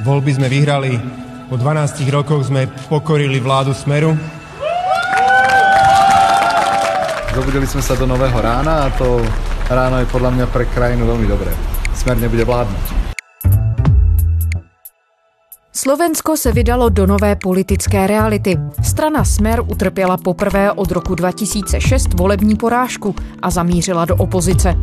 Voľby 0.00 0.32
sme 0.32 0.48
vyhrali, 0.48 0.96
po 1.52 1.60
12 1.60 2.08
rokoch 2.08 2.48
sme 2.48 2.72
pokorili 2.88 3.36
vládu 3.36 3.76
Smeru. 3.76 4.16
Zobudili 7.36 7.68
sme 7.68 7.84
sa 7.84 8.00
do 8.00 8.08
nového 8.08 8.40
rána 8.40 8.88
a 8.88 8.92
to 8.96 9.20
ráno 9.68 10.00
je 10.00 10.08
podľa 10.08 10.30
mňa 10.32 10.46
pre 10.48 10.64
krajinu 10.72 11.04
veľmi 11.04 11.28
dobré. 11.28 11.52
Smer 11.92 12.16
nebude 12.16 12.48
vládnuť. 12.48 13.12
Slovensko 15.72 16.36
se 16.36 16.52
vydalo 16.52 16.88
do 16.88 17.06
nové 17.06 17.36
politické 17.36 18.06
reality. 18.06 18.56
Strana 18.82 19.24
Smer 19.24 19.60
utrpěla 19.60 20.16
poprvé 20.16 20.72
od 20.72 20.90
roku 20.90 21.14
2006 21.14 22.14
volební 22.14 22.56
porážku 22.56 23.14
a 23.42 23.50
zamířila 23.50 24.04
do 24.04 24.16
opozice. 24.16 24.76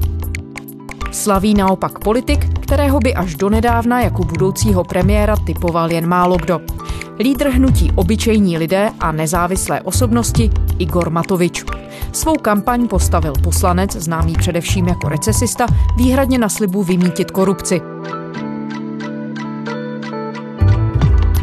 Slaví 1.17 1.53
naopak 1.53 1.99
politik, 1.99 2.59
kterého 2.59 2.99
by 2.99 3.15
až 3.15 3.35
donedávna 3.35 4.01
jako 4.01 4.23
budoucího 4.23 4.83
premiéra 4.83 5.35
typoval 5.45 5.91
jen 5.91 6.07
málo 6.07 6.37
kdo. 6.37 6.61
Lídr 7.19 7.49
hnutí 7.49 7.91
Obyčejní 7.95 8.57
lidé 8.57 8.89
a 8.99 9.11
nezávislé 9.11 9.81
osobnosti 9.81 10.51
Igor 10.79 11.09
Matovič. 11.09 11.65
Svou 12.11 12.35
kampaň 12.35 12.87
postavil 12.87 13.33
poslanec, 13.43 13.91
známý 13.91 14.33
především 14.33 14.87
jako 14.87 15.09
recesista, 15.09 15.65
výhradně 15.95 16.37
na 16.37 16.49
slibu 16.49 16.83
vymítit 16.83 17.31
korupci. 17.31 17.81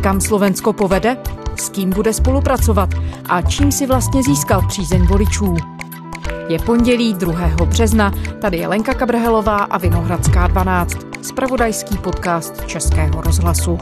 Kam 0.02 0.20
Slovensko 0.20 0.73
povede? 0.73 1.16
S 1.56 1.68
kým 1.68 1.91
bude 1.91 2.12
spolupracovat? 2.12 2.88
A 3.29 3.43
čím 3.43 3.73
si 3.73 3.87
vlastně 3.87 4.23
získal 4.23 4.62
přízeň 4.68 5.06
voličů? 5.06 5.73
Je 6.48 6.58
pondělí 6.58 7.14
2. 7.14 7.48
března, 7.64 8.12
tady 8.40 8.56
je 8.56 8.68
Lenka 8.68 8.94
Kabrhelová 8.94 9.56
a 9.56 9.78
Vinohradská 9.78 10.46
12, 10.46 10.98
spravodajský 11.22 11.98
podcast 11.98 12.66
Českého 12.66 13.20
rozhlasu. 13.20 13.78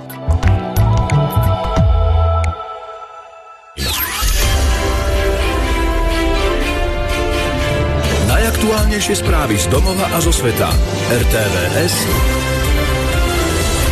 Najaktuálnější 8.29 9.17
zprávy 9.17 9.59
z 9.59 9.67
domova 9.67 10.07
a 10.07 10.21
zo 10.21 10.33
sveta. 10.33 10.71
RTVS 11.11 12.07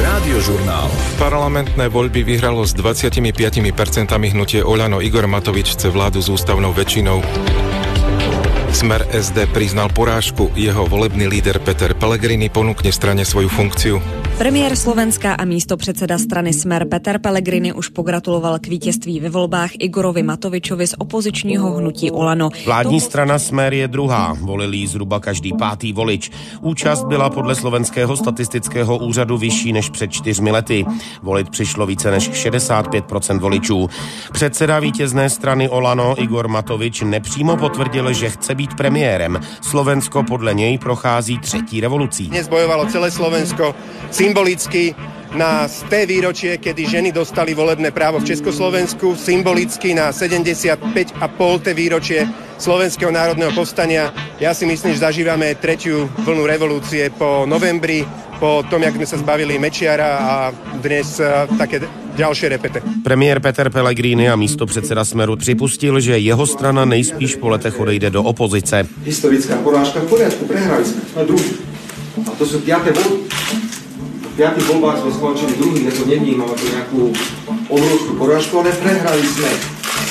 Radiožurnál. 0.00 0.88
Parlamentné 1.20 1.92
voľby 1.92 2.24
vyhralo 2.24 2.64
s 2.64 2.72
25% 2.72 4.16
hnutie 4.32 4.64
Oľano 4.64 5.04
Igor 5.04 5.26
Matovič 5.26 5.76
chce 5.76 5.92
vládu 5.92 6.24
s 6.24 6.32
ústavnou 6.32 6.72
väčšinou. 6.72 7.20
Smer 8.80 9.04
SD 9.12 9.44
priznal 9.52 9.92
porážku, 9.92 10.48
jeho 10.56 10.88
volebný 10.88 11.28
líder 11.28 11.60
Peter 11.60 11.92
Pellegrini 11.92 12.48
ponúkne 12.48 12.88
strane 12.88 13.28
svoju 13.28 13.52
funkciu. 13.52 14.00
Premiér 14.40 14.76
Slovenska 14.76 15.34
a 15.34 15.44
místo 15.44 15.76
předseda 15.76 16.18
strany 16.18 16.52
Smer 16.52 16.88
Peter 16.88 17.18
Pellegrini 17.18 17.72
už 17.72 17.88
pogratuloval 17.88 18.58
k 18.58 18.66
vítězství 18.66 19.20
ve 19.20 19.28
volbách 19.28 19.70
Igorovi 19.78 20.22
Matovičovi 20.22 20.86
z 20.86 20.94
opozičního 20.98 21.70
hnutí 21.72 22.10
Olano. 22.10 22.48
Vládní 22.64 23.00
strana 23.00 23.38
Smer 23.38 23.72
je 23.72 23.88
druhá, 23.88 24.36
volili 24.40 24.86
zhruba 24.86 25.20
každý 25.20 25.52
pátý 25.52 25.92
volič. 25.92 26.30
Účast 26.60 27.04
byla 27.04 27.30
podle 27.30 27.54
slovenského 27.54 28.16
statistického 28.16 28.98
úřadu 28.98 29.38
vyšší 29.38 29.72
než 29.72 29.90
před 29.90 30.12
čtyřmi 30.12 30.50
lety. 30.50 30.84
Volit 31.22 31.50
přišlo 31.50 31.86
více 31.86 32.10
než 32.10 32.30
65% 32.30 33.38
voličů. 33.38 33.88
Předseda 34.32 34.80
vítězné 34.80 35.30
strany 35.30 35.68
Olano 35.68 36.22
Igor 36.22 36.48
Matovič 36.48 37.02
nepřímo 37.02 37.56
potvrdil, 37.56 38.12
že 38.12 38.30
chce 38.30 38.54
být 38.54 38.74
premiérem. 38.74 39.40
Slovensko 39.60 40.22
podle 40.22 40.54
něj 40.54 40.78
prochází 40.78 41.38
třetí 41.38 41.80
revolucí. 41.80 42.26
Dnes 42.26 42.48
bojovalo 42.48 42.86
celé 42.86 43.10
Slovensko 43.10 43.74
symbolicky 44.30 44.94
na 45.34 45.66
z 45.66 45.82
té 45.90 46.06
výročie, 46.06 46.54
kedy 46.62 46.86
ženy 46.86 47.10
dostali 47.10 47.50
volebné 47.50 47.90
právo 47.90 48.22
v 48.22 48.30
Československu, 48.30 49.18
symbolicky 49.18 49.90
na 49.90 50.14
75,5. 50.14 51.18
výročie 51.74 52.30
Slovenského 52.54 53.10
národného 53.10 53.50
povstania. 53.50 54.14
Ja 54.38 54.54
si 54.54 54.70
myslím, 54.70 54.94
že 54.94 55.02
zažívame 55.02 55.58
tretiu 55.58 56.06
vlnu 56.22 56.46
revolúcie 56.46 57.10
po 57.10 57.42
novembri, 57.42 58.06
po 58.38 58.62
tom, 58.70 58.86
jak 58.86 58.94
sme 58.94 59.06
sa 59.10 59.18
zbavili 59.18 59.58
Mečiara 59.58 60.22
a 60.22 60.34
dnes 60.78 61.18
uh, 61.18 61.50
také 61.58 61.82
ďalšie 62.14 62.46
repete. 62.54 62.78
Premiér 63.02 63.42
Peter 63.42 63.66
Pellegrini 63.66 64.30
a 64.30 64.38
místo 64.38 64.62
předseda 64.62 65.02
Smeru 65.02 65.34
připustil, 65.34 65.98
že 65.98 66.22
jeho 66.22 66.46
strana 66.46 66.86
nejspíš 66.86 67.34
po 67.42 67.50
letech 67.50 67.74
odejde 67.74 68.14
do 68.14 68.22
opozice. 68.22 68.86
Historická 69.02 69.58
porážka 69.58 69.98
v 70.00 70.06
poriadku, 70.06 70.46
prehrali 70.46 70.86
sme. 70.86 71.02
No 71.18 71.34
druhý. 71.34 71.50
A 72.30 72.30
to 72.38 72.46
sú 72.46 72.62
voľby. 72.62 73.59
Piatých 74.40 74.72
voľbách 74.72 75.04
sme 75.04 75.12
skončili 75.12 75.52
druhý, 75.60 75.84
ja 75.84 75.92
to 75.92 76.08
nevnímam 76.08 76.48
ako 76.48 76.64
nejakú 76.64 77.00
obrovskú 77.68 78.12
porážku, 78.16 78.64
ale 78.64 78.72
prehrali 78.72 79.20
sme. 79.20 79.52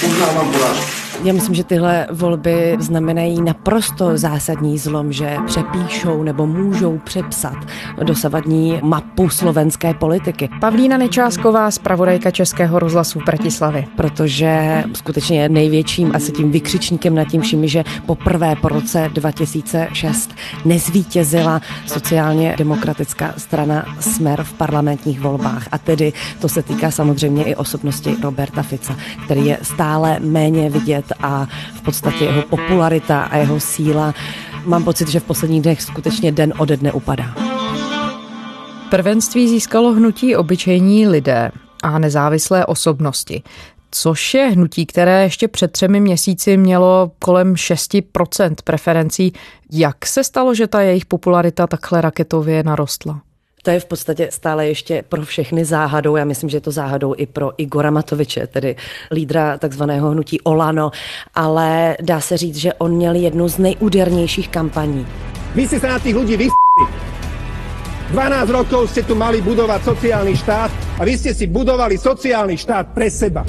Uznávam 0.06 0.53
porážku. 0.53 0.98
Já 1.24 1.34
myslím, 1.34 1.56
že 1.56 1.63
tyhle 1.63 2.07
volby 2.12 2.78
znamenají 2.80 3.41
naprosto 3.41 4.18
zásadní 4.18 4.78
zlom, 4.78 5.12
že 5.12 5.38
přepíšou 5.46 6.24
nebo 6.24 6.47
můžou 6.47 6.97
přepsat 6.97 7.56
dosavadní 8.03 8.80
mapu 8.84 9.29
slovenské 9.29 9.94
politiky. 9.94 10.50
Pavlína 10.62 10.97
Nečásková, 10.97 11.72
zpravodajka 11.72 12.31
Českého 12.31 12.79
rozhlasu 12.79 13.19
v 13.19 13.25
Bratislavě. 13.25 13.85
Protože 13.97 14.84
skutečně 14.94 15.41
je 15.41 15.50
největším 15.50 16.12
asi 16.16 16.31
tím 16.31 16.52
vykřičníkem 16.52 17.16
nad 17.16 17.25
tím 17.25 17.41
vším, 17.41 17.68
že 17.68 17.84
poprvé 18.06 18.56
po 18.56 18.68
roce 18.68 19.09
2006 19.13 20.35
nezvítězila 20.66 21.62
sociálně 21.85 22.56
demokratická 22.58 23.34
strana 23.38 23.85
Smer 24.00 24.44
v 24.44 24.53
parlamentních 24.53 25.19
volbách. 25.19 25.68
A 25.72 25.78
tedy 25.78 26.13
to 26.41 26.50
se 26.50 26.63
týká 26.63 26.91
samozřejmě 26.91 27.44
i 27.44 27.56
osobnosti 27.56 28.16
Roberta 28.24 28.63
Fica, 28.63 28.96
který 29.25 29.46
je 29.46 29.58
stále 29.62 30.19
méně 30.19 30.69
vidět 30.69 31.09
a 31.20 31.47
v 31.74 31.81
podstatě 31.81 32.25
jeho 32.25 32.42
popularita 32.42 33.22
a 33.22 33.38
jeho 33.38 33.59
síla 33.59 34.14
mám 34.66 34.84
pocit, 34.84 35.08
že 35.08 35.20
v 35.20 35.24
posledních 35.24 35.62
dnech 35.62 35.81
skutečně 35.81 36.31
den 36.31 36.53
ode 36.58 36.78
dne 36.78 36.92
upadá. 36.92 37.36
Prvenství 38.90 39.50
získalo 39.50 39.94
hnutí 39.94 40.36
obyčejní 40.36 41.08
lidé 41.08 41.52
a 41.84 42.00
nezávislé 42.00 42.66
osobnosti 42.66 43.44
což 43.92 44.34
je 44.34 44.46
hnutí, 44.50 44.86
které 44.86 45.24
ještě 45.24 45.47
před 45.47 45.72
třemi 45.72 46.00
měsíci 46.00 46.58
mělo 46.58 47.12
kolem 47.20 47.53
6% 47.53 48.56
preferencí. 48.64 49.34
Jak 49.72 50.06
se 50.06 50.24
stalo, 50.24 50.56
že 50.56 50.68
ta 50.68 50.81
jejich 50.81 51.06
popularita 51.06 51.68
takhle 51.68 52.02
raketově 52.02 52.64
narostla? 52.64 53.22
To 53.64 53.70
je 53.70 53.80
v 53.80 53.86
podstatě 53.86 54.28
stále 54.31 54.68
ještě 54.68 55.03
pro 55.09 55.22
všechny 55.22 55.66
záhadou. 55.66 56.16
Já 56.16 56.25
myslím, 56.25 56.50
že 56.50 56.58
je 56.58 56.62
to 56.62 56.72
záhadou 56.72 57.14
i 57.18 57.25
pro 57.25 57.52
Igora 57.58 57.92
Matoviče, 57.92 58.47
tedy 58.47 58.75
lídra 59.12 59.58
takzvaného 59.58 60.09
hnutí 60.09 60.42
Olano, 60.42 60.92
ale 61.36 61.97
dá 62.02 62.22
se 62.22 62.38
říct, 62.38 62.56
že 62.56 62.74
on 62.74 62.92
měl 62.92 63.16
jednu 63.16 63.47
z 63.47 63.58
nejúdernějších 63.58 64.50
kampaní. 64.50 65.08
Vy 65.50 65.66
ste 65.66 65.81
sa 65.81 65.97
na 65.97 66.00
tých 66.00 66.14
ľudí 66.14 66.38
vy***li. 66.38 66.86
12 68.14 68.53
rokov 68.53 68.94
ste 68.94 69.02
tu 69.02 69.18
mali 69.18 69.42
budovať 69.42 69.81
sociálny 69.81 70.34
štát 70.38 70.70
a 70.97 71.02
vy 71.02 71.14
ste 71.18 71.34
si 71.34 71.50
budovali 71.50 71.97
sociálny 71.97 72.53
štát 72.53 72.94
pre 72.94 73.09
seba. 73.09 73.41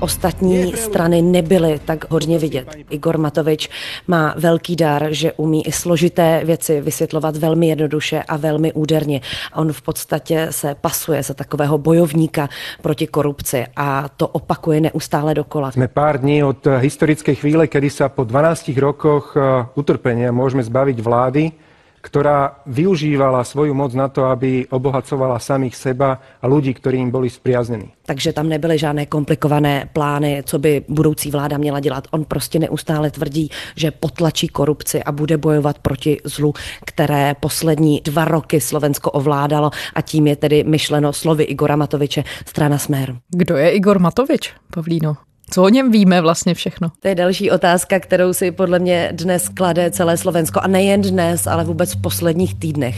Ostatní 0.00 0.72
strany 0.72 1.22
nebyly 1.22 1.80
tak 1.84 2.10
hodně 2.10 2.38
vidět. 2.38 2.68
Igor 2.90 3.18
Matovič 3.18 3.68
má 4.06 4.34
velký 4.36 4.76
dar, 4.76 5.06
že 5.10 5.32
umí 5.32 5.66
i 5.66 5.72
složité 5.72 6.40
věci 6.44 6.80
vysvětlovat 6.80 7.36
velmi 7.36 7.68
jednoduše 7.68 8.22
a 8.22 8.36
velmi 8.36 8.72
úderně. 8.72 9.20
On 9.54 9.72
v 9.72 9.82
podstatě 9.82 10.46
se 10.50 10.74
pasuje 10.74 11.22
za 11.22 11.34
takového 11.34 11.78
bojovníka 11.78 12.48
proti 12.82 13.06
korupci 13.06 13.66
a 13.76 14.08
to 14.08 14.28
opakuje 14.28 14.80
neustále 14.80 15.34
dokola. 15.34 15.70
Sme 15.74 15.90
pár 15.90 16.22
dní 16.22 16.46
od 16.46 16.62
historickej 16.78 17.34
chvíle, 17.34 17.66
kedy 17.66 17.90
sa 17.90 18.06
po 18.08 18.22
12 18.22 18.70
rokoch 18.78 19.34
eh, 19.34 19.66
utrpenia 19.74 20.30
môžeme 20.30 20.62
zbaviť 20.62 20.98
vlády, 21.02 21.67
ktorá 22.00 22.62
využívala 22.66 23.44
svoju 23.44 23.74
moc 23.74 23.94
na 23.94 24.08
to, 24.08 24.24
aby 24.24 24.66
obohacovala 24.70 25.38
samých 25.38 25.76
seba 25.76 26.20
a 26.42 26.44
ľudí, 26.46 26.74
ktorí 26.74 26.98
im 26.98 27.10
boli 27.10 27.30
spriaznení. 27.30 27.92
Takže 28.06 28.32
tam 28.32 28.48
nebyly 28.48 28.78
žádné 28.78 29.06
komplikované 29.06 29.88
plány, 29.92 30.42
co 30.46 30.58
by 30.58 30.84
budoucí 30.88 31.30
vláda 31.30 31.58
měla 31.58 31.80
dělat. 31.80 32.08
On 32.10 32.24
prostě 32.24 32.58
neustále 32.58 33.10
tvrdí, 33.10 33.50
že 33.76 33.90
potlačí 33.90 34.48
korupci 34.48 35.02
a 35.02 35.12
bude 35.12 35.36
bojovat 35.36 35.78
proti 35.78 36.16
zlu, 36.24 36.52
které 36.86 37.34
poslední 37.40 38.00
dva 38.00 38.24
roky 38.24 38.60
Slovensko 38.60 39.10
ovládalo 39.10 39.70
a 39.94 40.00
tím 40.00 40.26
je 40.26 40.36
tedy 40.36 40.64
myšleno 40.64 41.12
slovy 41.12 41.44
Igora 41.44 41.76
Matoviče 41.76 42.24
strana 42.46 42.78
Smer. 42.78 43.16
Kdo 43.28 43.56
je 43.56 43.70
Igor 43.70 43.98
Matovič, 43.98 44.52
Pavlíno? 44.74 45.27
Co 45.50 45.62
o 45.62 45.68
něm 45.68 45.92
víme 45.92 46.20
vlastně 46.20 46.54
všechno? 46.54 46.92
To 47.00 47.08
je 47.08 47.14
další 47.14 47.50
otázka, 47.50 48.00
kterou 48.00 48.32
si 48.32 48.50
podle 48.50 48.78
mě 48.78 49.10
dnes 49.12 49.48
klade 49.48 49.90
celé 49.90 50.16
Slovensko. 50.16 50.60
A 50.60 50.66
nejen 50.66 51.02
dnes, 51.02 51.46
ale 51.46 51.64
vůbec 51.64 51.94
v 51.94 52.02
posledních 52.02 52.54
týdnech. 52.54 52.96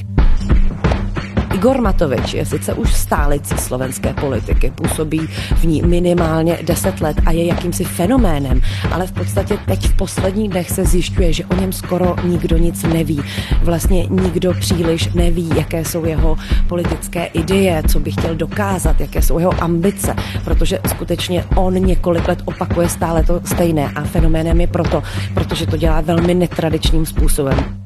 Igor 1.61 1.81
Matovič 1.81 2.35
je 2.35 2.47
sice 2.47 2.75
už 2.75 2.95
stálicí 2.95 3.55
slovenské 3.59 4.15
politiky, 4.15 4.73
působí 4.75 5.19
v 5.57 5.65
ní 5.65 5.83
minimálně 5.83 6.59
10 6.62 7.01
let 7.01 7.17
a 7.27 7.33
je 7.33 7.45
jakýmsi 7.47 7.85
fenoménem, 7.85 8.61
ale 8.93 9.07
v 9.07 9.12
podstatě 9.12 9.59
teď 9.67 9.89
v 9.89 9.97
posledních 9.97 10.51
dnech 10.51 10.71
se 10.71 10.85
zjišťuje, 10.85 11.33
že 11.33 11.45
o 11.45 11.61
něm 11.61 11.73
skoro 11.73 12.17
nikdo 12.25 12.57
nic 12.57 12.83
neví. 12.83 13.21
Vlastně 13.62 14.07
nikdo 14.11 14.55
příliš 14.55 15.12
neví, 15.12 15.51
jaké 15.57 15.85
jsou 15.85 16.05
jeho 16.05 16.37
politické 16.69 17.25
ideje, 17.25 17.83
co 17.89 18.01
by 18.01 18.12
chtěl 18.12 18.35
dokázat, 18.35 19.01
jaké 19.01 19.23
jsou 19.23 19.39
jeho 19.39 19.62
ambice, 19.62 20.17
protože 20.45 20.79
skutečně 20.89 21.45
on 21.57 21.75
několik 21.75 22.29
let 22.29 22.43
opakuje 22.45 22.89
stále 22.89 23.23
to 23.23 23.41
stejné 23.45 23.91
a 23.95 24.05
fenoménem 24.05 24.61
je 24.61 24.67
proto, 24.67 25.03
protože 25.35 25.67
to 25.67 25.77
dělá 25.77 26.01
velmi 26.01 26.35
netradičním 26.35 27.07
způsobem. 27.07 27.80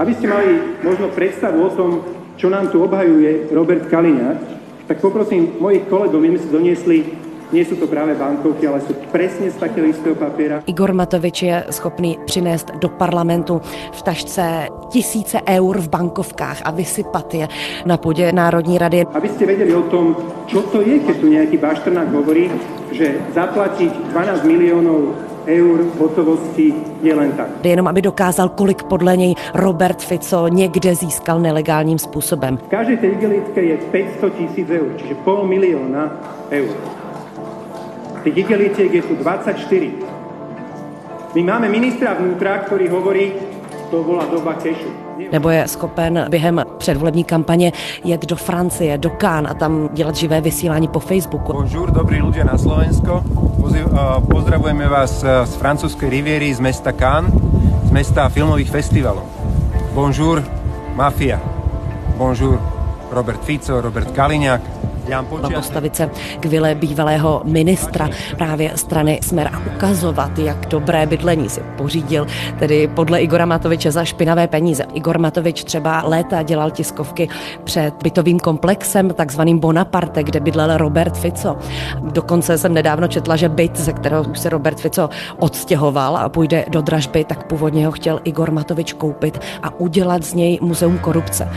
Aby 0.00 0.16
ste 0.16 0.32
mali 0.32 0.80
možno 0.80 1.12
predstavu 1.12 1.60
o 1.60 1.70
tom, 1.76 1.90
čo 2.40 2.48
nám 2.48 2.72
tu 2.72 2.80
obhajuje 2.80 3.52
Robert 3.52 3.84
Kaliňák, 3.92 4.38
tak 4.88 4.96
poprosím 4.96 5.60
mojich 5.60 5.84
kolegov, 5.92 6.24
my 6.24 6.32
sme 6.32 6.40
si 6.40 6.48
doniesli 6.48 6.98
nie 7.50 7.66
sú 7.66 7.74
to 7.82 7.90
práve 7.90 8.14
bankovky, 8.14 8.62
ale 8.62 8.78
sú 8.86 8.94
presne 9.10 9.50
z 9.50 9.58
takého 9.58 9.82
istého 9.90 10.14
papiera. 10.14 10.62
Igor 10.70 10.94
Matovič 10.94 11.42
je 11.42 11.64
schopný 11.74 12.18
přinést 12.24 12.70
do 12.78 12.88
parlamentu 12.88 13.60
v 13.92 14.02
tašce 14.02 14.70
tisíce 14.88 15.38
eur 15.42 15.78
v 15.78 15.88
bankovkách 15.88 16.62
a 16.64 16.70
vysypat 16.70 17.34
je 17.34 17.48
na 17.86 17.96
půdě 17.96 18.32
Národní 18.32 18.78
rady. 18.78 19.02
Aby 19.10 19.28
ste 19.28 19.46
vedeli 19.46 19.74
o 19.74 19.82
tom, 19.82 20.14
čo 20.46 20.62
to 20.70 20.80
je, 20.80 21.02
keď 21.02 21.16
tu 21.20 21.26
nejaký 21.26 21.58
Bašternák 21.58 22.08
hovorí, 22.14 22.50
že 22.94 23.18
zaplatiť 23.34 24.14
12 24.14 24.46
miliónov 24.46 25.29
eur 25.46 25.78
hotovosti 25.98 26.74
je 27.02 27.14
len 27.14 27.32
tak. 27.32 27.48
Jenom 27.64 27.88
aby 27.88 28.02
dokázal, 28.02 28.48
kolik 28.48 28.82
podle 28.82 29.16
něj 29.16 29.34
Robert 29.54 30.02
Fico 30.02 30.48
někde 30.48 30.94
získal 30.94 31.40
nelegálním 31.40 31.98
způsobem. 31.98 32.56
V 32.56 32.68
každej 32.68 32.96
tej 32.96 33.10
igelitke 33.10 33.60
je 33.62 33.76
500 33.76 34.34
tisíc 34.34 34.68
eur, 34.70 34.88
čiže 34.96 35.14
pol 35.14 35.46
milióna 35.46 36.12
eur. 36.50 36.74
Tých 38.22 38.36
igelitiek 38.36 38.92
je 38.94 39.02
tu 39.02 39.16
24. 39.16 39.92
My 41.34 41.42
máme 41.42 41.68
ministra 41.70 42.14
vnútra, 42.18 42.58
ktorý 42.66 42.90
hovorí, 42.90 43.32
to 43.90 44.06
bola 44.06 44.24
doba 44.30 44.54
kešu. 44.54 44.88
Nebo 45.32 45.50
je 45.50 45.68
schopen 45.68 46.26
během 46.30 46.64
předvolební 46.78 47.24
kampaně 47.24 47.72
jet 48.04 48.26
do 48.26 48.36
Francie, 48.36 48.98
do 48.98 49.10
Cannes 49.20 49.50
a 49.50 49.54
tam 49.54 49.88
dělat 49.92 50.16
živé 50.16 50.40
vysílání 50.40 50.88
po 50.88 51.00
Facebooku. 51.00 51.52
Bonjour, 51.52 51.90
dobrý 51.90 52.22
ľudia 52.24 52.48
na 52.48 52.56
Slovensko. 52.56 53.20
Pozdravujeme 54.30 54.88
vás 54.88 55.20
z 55.20 55.52
francúzskej 55.60 56.08
riviery, 56.08 56.54
z 56.54 56.60
mesta 56.64 56.96
Cannes, 56.96 57.28
z 57.84 57.90
mesta 57.92 58.32
filmových 58.32 58.70
festivalov. 58.70 59.28
Bonjour, 59.92 60.40
mafia. 60.96 61.36
Bonjour, 62.16 62.56
Robert 63.12 63.44
Fico, 63.44 63.80
Robert 63.80 64.10
Kaliňák, 64.16 64.79
postavit 65.54 65.96
se 65.96 66.10
k 66.40 66.46
vile 66.46 66.74
bývalého 66.74 67.42
ministra 67.44 68.08
právě 68.36 68.72
strany 68.74 69.20
Smer 69.22 69.50
a 69.52 69.62
ukazovat, 69.74 70.38
jak 70.38 70.66
dobré 70.66 71.06
bydlení 71.06 71.48
si 71.48 71.60
pořídil, 71.76 72.26
tedy 72.58 72.88
podle 72.88 73.20
Igora 73.20 73.46
Matoviče 73.46 73.92
za 73.92 74.04
špinavé 74.04 74.46
peníze. 74.46 74.84
Igor 74.94 75.18
Matovič 75.18 75.64
třeba 75.64 76.02
léta 76.06 76.42
dělal 76.42 76.70
tiskovky 76.70 77.28
před 77.64 77.94
bytovým 78.02 78.38
komplexem, 78.38 79.10
takzvaným 79.10 79.58
Bonaparte, 79.58 80.22
kde 80.22 80.40
bydlel 80.40 80.76
Robert 80.76 81.16
Fico. 81.18 81.56
Dokonce 82.00 82.58
jsem 82.58 82.74
nedávno 82.74 83.08
četla, 83.08 83.36
že 83.36 83.48
byt, 83.48 83.76
ze 83.76 83.92
kterého 83.92 84.24
už 84.24 84.38
se 84.38 84.48
Robert 84.48 84.80
Fico 84.80 85.10
odstěhoval 85.38 86.16
a 86.16 86.28
půjde 86.28 86.64
do 86.68 86.80
dražby, 86.80 87.24
tak 87.24 87.46
původně 87.46 87.86
ho 87.86 87.92
chtěl 87.92 88.20
Igor 88.24 88.50
Matovič 88.50 88.92
koupit 88.92 89.40
a 89.62 89.80
udělat 89.80 90.24
z 90.24 90.34
něj 90.34 90.58
muzeum 90.62 90.98
korupce. 90.98 91.48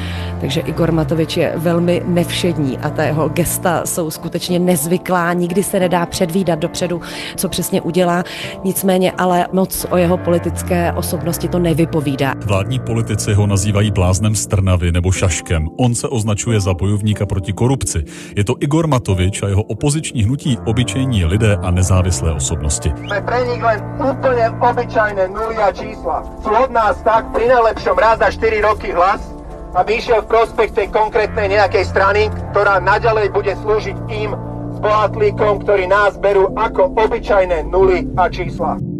Takže 0.41 0.61
Igor 0.61 0.91
Matovič 0.91 1.37
je 1.37 1.53
velmi 1.55 2.01
nevšední 2.05 2.77
a 2.77 2.89
ta 2.89 3.03
jeho 3.03 3.29
gesta 3.43 3.81
jsou 3.85 4.11
skutečně 4.11 4.59
nezvyklá, 4.59 5.33
nikdy 5.33 5.63
se 5.63 5.79
nedá 5.79 6.05
předvídat 6.05 6.59
dopředu, 6.59 7.01
co 7.35 7.49
přesně 7.49 7.81
udělá. 7.81 8.23
Nicméně 8.63 9.11
ale 9.11 9.47
moc 9.51 9.85
o 9.89 9.97
jeho 9.97 10.17
politické 10.17 10.93
osobnosti 10.95 11.47
to 11.47 11.59
nevypovídá. 11.59 12.33
Vládní 12.45 12.79
politici 12.79 13.33
ho 13.33 13.47
nazývají 13.47 13.91
bláznem 13.91 14.35
Strnavy 14.35 14.91
nebo 14.91 15.11
šaškem. 15.11 15.67
On 15.77 15.95
se 15.95 16.07
označuje 16.07 16.59
za 16.59 16.73
bojovníka 16.73 17.25
proti 17.25 17.53
korupci. 17.53 18.03
Je 18.35 18.43
to 18.43 18.55
Igor 18.59 18.87
Matovič 18.87 19.43
a 19.43 19.47
jeho 19.47 19.63
opoziční 19.63 20.23
hnutí 20.23 20.57
obyčejní 20.65 21.25
lidé 21.25 21.59
a 21.61 21.71
nezávislé 21.71 22.31
osobnosti. 22.31 22.93
Jsme 22.95 23.21
pre 23.21 23.47
nich 23.47 23.63
len 23.63 23.79
úplně 24.11 24.49
obyčajné 24.71 25.27
nuly 25.27 25.57
a 25.57 25.71
čísla. 25.71 26.23
Sú 26.43 26.49
od 26.63 26.71
nás 26.71 26.95
tak 27.03 27.27
pri 27.35 27.47
najlepšom 27.51 27.97
raz 27.99 28.19
za 28.19 28.31
4 28.31 28.61
roky 28.61 28.91
hlas, 28.95 29.19
aby 29.73 29.97
išiel 29.97 30.21
v 30.21 30.31
prospech 30.31 30.69
tej 30.77 30.87
konkrétnej 30.93 31.49
nejakej 31.49 31.85
strany, 31.89 32.29
ktorá 32.53 32.77
naďalej 32.77 33.33
bude 33.33 33.53
slúžiť 33.57 33.97
tým 34.05 34.37
bohatlíkom, 34.83 35.63
ktorí 35.63 35.87
nás 35.87 36.19
berú 36.19 36.51
ako 36.53 36.91
obyčajné 36.93 37.65
nuly 37.71 38.03
a 38.19 38.27
čísla. 38.27 38.92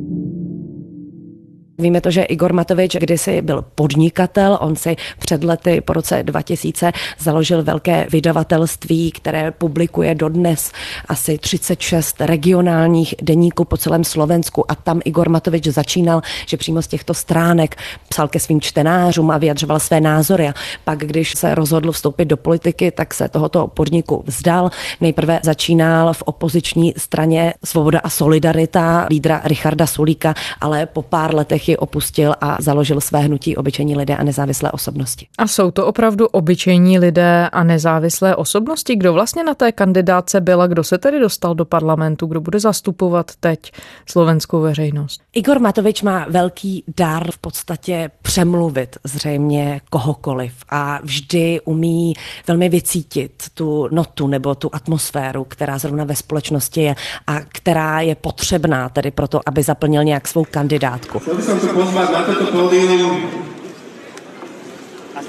Víme 1.83 2.01
to, 2.01 2.11
že 2.11 2.23
Igor 2.23 2.53
Matovič 2.53 2.95
kdysi 2.95 3.41
byl 3.41 3.65
podnikatel, 3.75 4.57
on 4.61 4.75
si 4.75 4.95
před 5.19 5.43
lety 5.43 5.81
po 5.81 5.93
roce 5.93 6.23
2000 6.23 6.91
založil 7.19 7.63
velké 7.63 8.07
vydavatelství, 8.11 9.11
které 9.11 9.51
publikuje 9.51 10.15
dodnes 10.15 10.71
asi 11.07 11.37
36 11.37 12.21
regionálních 12.21 13.15
deníků 13.21 13.65
po 13.65 13.77
celém 13.77 14.03
Slovensku. 14.03 14.71
A 14.71 14.75
tam 14.75 15.01
Igor 15.05 15.29
Matovič 15.29 15.67
začínal, 15.67 16.21
že 16.47 16.57
přímo 16.57 16.81
z 16.81 16.87
těchto 16.87 17.13
stránek 17.13 17.75
psal 18.09 18.27
ke 18.27 18.39
svým 18.39 18.61
čtenářům 18.61 19.31
a 19.31 19.37
vyjadřoval 19.37 19.79
své 19.79 20.01
názory. 20.01 20.47
A 20.47 20.53
pak, 20.83 20.99
když 20.99 21.33
se 21.37 21.55
rozhodl 21.55 21.91
vstoupit 21.91 22.25
do 22.25 22.37
politiky, 22.37 22.91
tak 22.91 23.13
se 23.13 23.29
tohoto 23.29 23.67
podniku 23.67 24.23
vzdal. 24.27 24.71
Nejprve 25.01 25.39
začínal 25.43 26.13
v 26.13 26.21
opoziční 26.21 26.93
straně 26.97 27.53
Svoboda 27.65 27.99
a 27.99 28.09
Solidarita 28.09 29.07
lídra 29.09 29.41
Richarda 29.43 29.87
Sulíka, 29.87 30.33
ale 30.61 30.85
po 30.85 31.01
pár 31.01 31.35
letech 31.35 31.72
ji 31.73 31.77
opustil 31.77 32.33
a 32.41 32.57
založil 32.59 33.01
své 33.01 33.19
hnutí 33.19 33.57
obyčejní 33.57 33.95
lidé 33.95 34.17
a 34.17 34.23
nezávislé 34.23 34.71
osobnosti. 34.71 35.27
A 35.37 35.47
jsou 35.47 35.71
to 35.71 35.85
opravdu 35.85 36.27
obyčejní 36.27 36.99
lidé 36.99 37.49
a 37.51 37.63
nezávislé 37.63 38.35
osobnosti? 38.35 38.95
Kdo 38.95 39.13
vlastně 39.13 39.43
na 39.43 39.53
té 39.53 39.71
kandidáce 39.71 40.41
byl 40.41 40.61
a 40.61 40.67
kdo 40.67 40.83
se 40.83 40.97
tedy 40.97 41.19
dostal 41.19 41.55
do 41.55 41.65
parlamentu? 41.65 42.25
Kdo 42.25 42.41
bude 42.41 42.59
zastupovat 42.59 43.31
teď 43.39 43.71
slovenskou 44.05 44.61
veřejnost? 44.61 45.21
Igor 45.33 45.59
Matovič 45.59 46.01
má 46.01 46.25
velký 46.29 46.83
dar 46.97 47.31
v 47.31 47.37
podstatě 47.37 48.11
přemluvit 48.21 48.97
zřejmě 49.03 49.81
kohokoliv 49.89 50.53
a 50.69 50.99
vždy 51.03 51.61
umí 51.65 52.13
velmi 52.47 52.69
vycítit 52.69 53.43
tu 53.53 53.87
notu 53.91 54.27
nebo 54.27 54.55
tu 54.55 54.69
atmosféru, 54.73 55.43
která 55.43 55.77
zrovna 55.77 56.03
ve 56.03 56.15
společnosti 56.15 56.81
je 56.81 56.95
a 57.27 57.39
která 57.41 58.01
je 58.01 58.15
potřebná 58.15 58.89
tedy 58.89 59.11
proto, 59.11 59.39
aby 59.45 59.63
zaplnil 59.63 60.03
nějak 60.03 60.27
svou 60.27 60.45
kandidátku 60.51 61.21
som 61.53 61.69
tu 61.69 61.69
pozvať 61.69 62.09
na 62.09 62.21
toto 62.25 62.49
pódium 62.49 63.29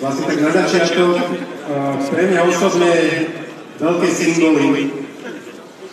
vlastne 0.01 0.25
tak 0.25 0.39
na 0.41 0.51
začiatok 0.57 1.21
pre 2.09 2.23
mňa 2.33 2.41
osobne 2.49 2.93
veľké 3.77 4.09
symboly 4.09 4.89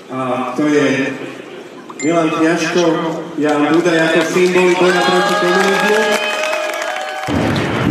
a 0.08 0.52
to 0.56 0.72
je 0.72 1.12
Milan 2.00 2.32
Kňažko, 2.32 2.84
Jan 3.44 3.76
Budaj 3.76 4.00
ako 4.08 4.20
symboly 4.32 4.72
boja 4.80 5.02
proti 5.04 5.36
komunizmu. 5.36 6.00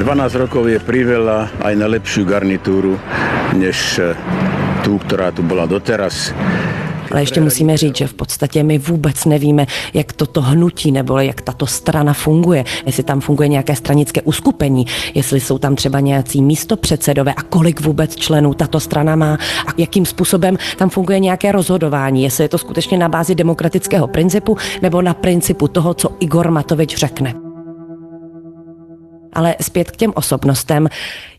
12 0.00 0.40
rokov 0.40 0.64
je 0.64 0.80
priveľa 0.80 1.52
aj 1.60 1.74
na 1.76 1.86
lepšiu 1.92 2.24
garnitúru, 2.24 2.96
než 3.52 4.00
tú, 4.80 4.96
ktorá 4.96 5.28
tu 5.28 5.44
bola 5.44 5.68
doteraz. 5.68 6.32
Ale 7.10 7.22
ještě 7.22 7.40
musíme 7.40 7.76
říct, 7.76 7.96
že 7.96 8.06
v 8.06 8.14
podstatě 8.14 8.62
my 8.62 8.78
vůbec 8.78 9.24
nevíme, 9.24 9.66
jak 9.94 10.12
toto 10.12 10.42
hnutí 10.42 10.92
nebo 10.92 11.18
jak 11.18 11.40
tato 11.40 11.66
strana 11.66 12.12
funguje. 12.12 12.64
Jestli 12.86 13.02
tam 13.02 13.20
funguje 13.20 13.48
nějaké 13.48 13.76
stranické 13.76 14.22
uskupení, 14.22 14.86
jestli 15.14 15.40
jsou 15.40 15.58
tam 15.58 15.76
třeba 15.76 16.00
nějací 16.00 16.42
místopředsedové 16.42 17.34
a 17.34 17.42
kolik 17.42 17.80
vůbec 17.80 18.16
členů 18.16 18.54
tato 18.54 18.80
strana 18.80 19.16
má 19.16 19.38
a 19.66 19.70
jakým 19.76 20.06
způsobem 20.06 20.56
tam 20.76 20.90
funguje 20.90 21.18
nějaké 21.18 21.52
rozhodování. 21.52 22.22
Jestli 22.22 22.44
je 22.44 22.48
to 22.48 22.58
skutečně 22.58 22.98
na 22.98 23.08
bázi 23.08 23.34
demokratického 23.34 24.06
principu 24.06 24.56
nebo 24.82 25.02
na 25.02 25.14
principu 25.14 25.68
toho, 25.68 25.94
co 25.94 26.08
Igor 26.20 26.50
Matovič 26.50 26.96
řekne. 26.96 27.34
Ale 29.32 29.56
zpět 29.60 29.90
k 29.90 29.96
těm 29.96 30.12
osobnostem. 30.14 30.88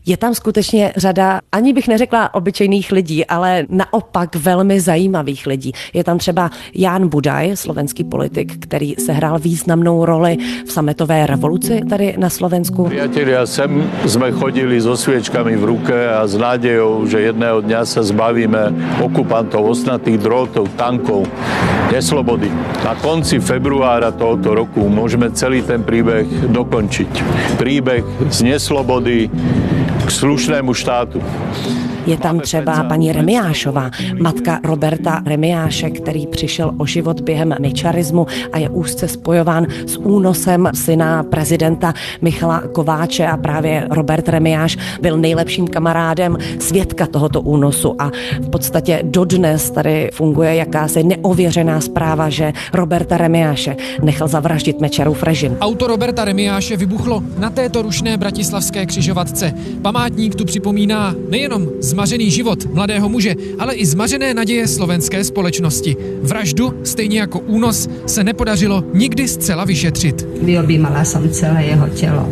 Je 0.06 0.16
tam 0.16 0.34
skutečně 0.34 0.92
řada, 0.96 1.40
ani 1.52 1.72
bych 1.72 1.88
neřekla 1.88 2.34
obyčejných 2.34 2.92
lidí, 2.92 3.26
ale 3.26 3.66
naopak 3.68 4.36
velmi 4.36 4.80
zajímavých 4.80 5.46
lidí. 5.46 5.72
Je 5.94 6.04
tam 6.04 6.18
třeba 6.18 6.50
Jan 6.74 7.08
Budaj, 7.08 7.56
slovenský 7.56 8.04
politik, 8.04 8.66
který 8.66 8.94
sehrál 8.98 9.38
významnou 9.38 10.04
roli 10.04 10.36
v 10.66 10.72
sametové 10.72 11.26
revoluci 11.26 11.80
tady 11.88 12.14
na 12.18 12.30
Slovensku. 12.30 12.84
Priatelia, 12.84 13.46
sem 13.46 13.90
jsme 14.06 14.32
chodili 14.32 14.80
so 14.80 14.96
sviečkami 14.96 15.56
v 15.56 15.64
ruke 15.64 16.14
a 16.14 16.26
s 16.26 16.34
nádejou, 16.34 17.06
že 17.06 17.20
jedného 17.20 17.60
dňa 17.60 17.86
se 17.86 18.02
zbavíme 18.02 18.74
okupantov, 19.02 19.70
osnatých 19.70 20.18
drôtov, 20.18 20.66
tankov, 20.74 21.30
neslobody. 21.92 22.50
Na 22.84 22.94
konci 22.98 23.38
februára 23.38 24.10
tohoto 24.10 24.54
roku 24.54 24.88
môžeme 24.90 25.30
celý 25.30 25.62
ten 25.62 25.86
príbeh 25.86 26.26
dokončiť. 26.50 27.12
Príbeh 27.54 28.02
z 28.34 28.38
neslobody, 28.42 29.30
k 30.06 30.10
slušnému 30.10 30.74
štátu. 30.74 31.22
Je 32.06 32.16
tam 32.16 32.40
třeba 32.40 32.84
paní 32.84 33.12
Remiášová, 33.12 33.90
matka 34.20 34.60
Roberta 34.64 35.22
Remiáše, 35.26 35.90
který 35.90 36.26
přišel 36.26 36.72
o 36.78 36.86
život 36.86 37.20
během 37.20 37.54
mečarismu 37.60 38.26
a 38.52 38.58
je 38.58 38.68
úzce 38.68 39.08
spojován 39.08 39.66
s 39.86 39.96
únosem 39.96 40.68
syna 40.74 41.22
prezidenta 41.22 41.94
Michala 42.22 42.60
Kováče 42.72 43.26
a 43.26 43.36
právě 43.36 43.86
Robert 43.90 44.28
Remiáš 44.28 44.76
byl 45.00 45.16
nejlepším 45.16 45.68
kamarádem 45.68 46.38
svědka 46.58 47.06
tohoto 47.06 47.40
únosu 47.40 48.02
a 48.02 48.10
v 48.40 48.50
podstatě 48.50 49.00
dodnes 49.04 49.70
tady 49.70 50.10
funguje 50.12 50.54
jakási 50.54 51.02
neověřená 51.02 51.80
zpráva, 51.80 52.28
že 52.28 52.52
Roberta 52.74 53.16
Remiáše 53.16 53.76
nechal 54.02 54.28
zavraždit 54.28 54.80
Mečarův 54.80 55.22
režim. 55.22 55.56
Auto 55.60 55.86
Roberta 55.86 56.24
Remiáše 56.24 56.76
vybuchlo 56.76 57.22
na 57.38 57.50
této 57.50 57.82
rušné 57.82 58.16
bratislavské 58.16 58.86
křižovatce. 58.86 59.54
Památník 59.82 60.34
tu 60.34 60.44
připomíná 60.44 61.14
nejenom 61.28 61.68
zmařený 61.92 62.30
život 62.30 62.74
mladého 62.74 63.08
muže, 63.08 63.34
ale 63.58 63.74
i 63.74 63.86
zmařené 63.86 64.34
naděje 64.34 64.68
slovenské 64.68 65.24
společnosti. 65.24 65.96
Vraždu, 66.22 66.74
stejně 66.84 67.20
jako 67.20 67.38
únos, 67.38 67.88
se 68.06 68.24
nepodařilo 68.24 68.84
nikdy 68.94 69.28
zcela 69.28 69.64
vyšetřit. 69.64 70.26
Vyobímala 70.42 71.04
jsem 71.04 71.30
celé 71.30 71.64
jeho 71.64 71.88
tělo. 71.88 72.28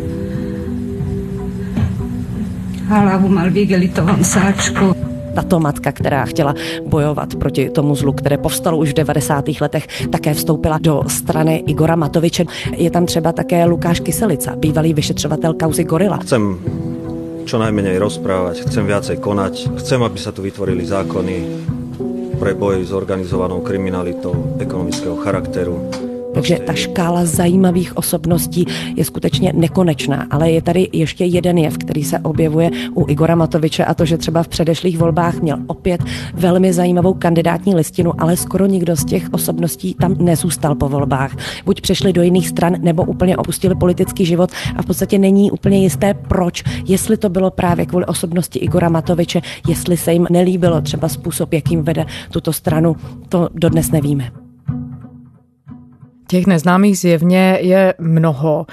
Hlavu 2.89 3.29
mal 3.29 3.51
v 3.51 4.27
sáčku. 4.27 4.95
Tato 5.35 5.61
matka, 5.61 5.93
která 5.93 6.25
chtěla 6.25 6.55
bojovat 6.87 7.35
proti 7.35 7.71
tomu 7.71 7.95
zlu, 7.95 8.13
které 8.13 8.39
povstalo 8.39 8.79
už 8.79 8.91
v 8.91 8.95
90. 8.95 9.45
letech, 9.61 9.87
také 10.11 10.35
vstoupila 10.35 10.79
do 10.79 11.03
strany 11.07 11.65
Igora 11.67 11.97
Matoviče. 11.97 12.45
Je 12.77 12.91
tam 12.91 13.07
třeba 13.07 13.33
také 13.33 13.65
Lukáš 13.65 14.01
Kyselica, 14.01 14.57
bývalý 14.57 14.95
vyšetřovatel 14.95 15.55
kauzy 15.55 15.85
Gorila. 15.85 16.17
Chcem 16.17 16.59
čo 17.51 17.59
najmenej 17.59 17.99
rozprávať, 17.99 18.63
chcem 18.63 18.87
viacej 18.87 19.19
konať, 19.19 19.75
chcem, 19.83 19.99
aby 19.99 20.15
sa 20.23 20.31
tu 20.31 20.39
vytvorili 20.39 20.87
zákony 20.87 21.37
pre 22.39 22.55
boj 22.55 22.87
s 22.87 22.95
organizovanou 22.95 23.59
kriminalitou 23.59 24.55
ekonomického 24.63 25.19
charakteru, 25.19 25.83
takže 26.35 26.59
ta 26.67 26.73
škála 26.73 27.25
zajímavých 27.25 27.97
osobností 27.97 28.67
je 28.97 29.05
skutečně 29.05 29.53
nekonečná. 29.57 30.27
Ale 30.31 30.51
je 30.51 30.63
tady 30.63 30.89
ještě 30.93 31.25
jeden 31.25 31.59
jev, 31.59 31.79
který 31.79 32.05
se 32.05 32.19
objevuje 32.19 32.71
u 32.95 33.05
Igora 33.09 33.35
Matoviče 33.35 33.85
a 33.85 33.95
to, 33.95 34.05
že 34.05 34.19
třeba 34.19 34.43
v 34.43 34.49
předešlých 34.49 34.99
volbách 34.99 35.41
měl 35.41 35.59
opět 35.67 36.01
velmi 36.35 36.73
zajímavou 36.73 37.15
kandidátní 37.15 37.75
listinu, 37.75 38.13
ale 38.19 38.37
skoro 38.37 38.67
nikdo 38.67 38.97
z 38.97 39.05
těch 39.05 39.29
osobností 39.33 39.95
tam 39.95 40.17
nezůstal 40.19 40.75
po 40.75 40.89
volbách. 40.89 41.37
Buď 41.65 41.81
přešli 41.81 42.13
do 42.13 42.23
jiných 42.23 42.49
stran, 42.49 42.75
nebo 42.79 43.05
úplně 43.05 43.37
opustili 43.37 43.75
politický 43.75 44.27
život 44.27 44.51
a 44.77 44.83
v 44.83 44.87
podstatě 44.87 45.19
není 45.19 45.51
úplně 45.51 45.79
jisté, 45.79 46.15
proč. 46.15 46.63
Jestli 46.87 47.17
to 47.17 47.29
bylo 47.29 47.51
právě 47.51 47.87
kvůli 47.87 48.07
osobnosti 48.07 48.59
Igora 48.59 48.89
Matoviče, 48.89 49.41
jestli 49.69 49.97
se 49.97 50.13
jim 50.13 50.27
nelíbilo 50.31 50.81
třeba 50.81 51.09
způsob, 51.09 51.53
jakým 51.53 51.83
vede 51.83 52.07
tuto 52.31 52.53
stranu, 52.53 52.97
to 53.29 53.49
dodnes 53.55 53.91
nevíme. 53.91 54.40
Těch 56.31 56.47
neznámých 56.47 56.99
zjevně 56.99 57.59
je 57.61 57.95
mnoho. 57.99 58.67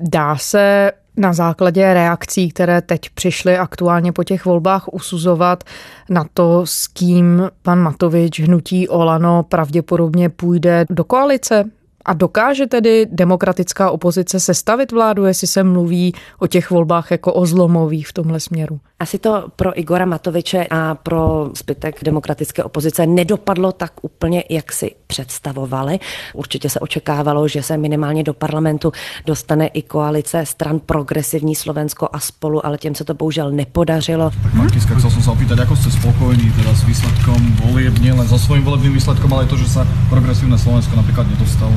Dá 0.00 0.36
se 0.36 0.92
na 1.16 1.32
základě 1.32 1.94
reakcí, 1.94 2.48
které 2.48 2.82
teď 2.82 3.10
přišly 3.10 3.58
aktuálně 3.58 4.12
po 4.12 4.24
těch 4.24 4.44
volbách, 4.44 4.92
usuzovat 4.92 5.64
na 6.10 6.26
to, 6.34 6.66
s 6.66 6.86
kým 6.86 7.50
pan 7.62 7.78
Matovič 7.78 8.40
hnutí 8.40 8.88
Olano 8.88 9.42
pravděpodobně 9.42 10.28
půjde 10.28 10.84
do 10.90 11.04
koalice? 11.04 11.64
A 12.04 12.12
dokáže 12.12 12.66
tedy 12.66 13.06
demokratická 13.10 13.90
opozice 13.90 14.40
sestavit 14.40 14.92
vládu, 14.92 15.24
jestli 15.24 15.46
se 15.46 15.62
mluví 15.62 16.14
o 16.38 16.46
těch 16.46 16.70
volbách 16.70 17.10
jako 17.10 17.32
o 17.32 17.46
zlomových 17.46 18.08
v 18.08 18.12
tomhle 18.12 18.40
směru? 18.40 18.80
Asi 19.00 19.18
to 19.18 19.44
pro 19.56 19.78
Igora 19.78 20.04
Matoviče 20.04 20.66
a 20.70 20.94
pro 20.94 21.50
zbytek 21.58 22.04
demokratické 22.04 22.64
opozice 22.64 23.06
nedopadlo 23.06 23.72
tak 23.72 23.92
úplně, 24.02 24.44
jak 24.50 24.72
si 24.72 24.94
představovali. 25.06 25.98
Určitě 26.34 26.70
se 26.70 26.80
očekávalo, 26.80 27.48
že 27.48 27.62
se 27.62 27.76
minimálně 27.76 28.22
do 28.22 28.34
parlamentu 28.34 28.92
dostane 29.26 29.66
i 29.66 29.82
koalice 29.82 30.46
stran 30.46 30.80
Progresivní 30.80 31.54
Slovensko 31.54 32.08
a 32.12 32.20
spolu, 32.20 32.66
ale 32.66 32.78
těm 32.78 32.94
se 32.94 33.04
to 33.04 33.14
bohužel 33.14 33.50
nepodařilo. 33.50 34.30
Tak 34.42 34.52
pán 34.52 34.70
Kiska, 34.70 34.94
chcel 34.94 35.10
som 35.10 35.22
sa 35.22 35.32
opýtať, 35.34 35.58
ako 35.66 35.74
ste 35.76 35.90
spokojní 35.90 36.46
teda 36.54 36.72
s 36.74 36.82
výsledkom 36.86 37.40
volieb, 37.66 37.94
nielen 37.98 38.26
so 38.30 38.38
svojím 38.38 38.64
volebným 38.64 38.94
výsledkom, 38.94 39.32
ale 39.34 39.44
aj 39.44 39.50
to, 39.50 39.56
že 39.58 39.68
sa 39.68 39.82
Progresívne 40.10 40.58
Slovensko 40.58 40.94
napríklad 40.94 41.26
nedostalo 41.26 41.74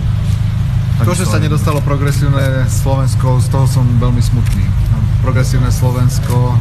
to, 1.04 1.12
že 1.12 1.28
sa 1.28 1.42
nedostalo 1.42 1.84
progresívne 1.84 2.64
Slovensko, 2.72 3.44
z 3.44 3.48
toho 3.52 3.66
som 3.68 3.84
veľmi 4.00 4.22
smutný. 4.24 4.64
Progresívne 5.20 5.74
Slovensko 5.74 6.56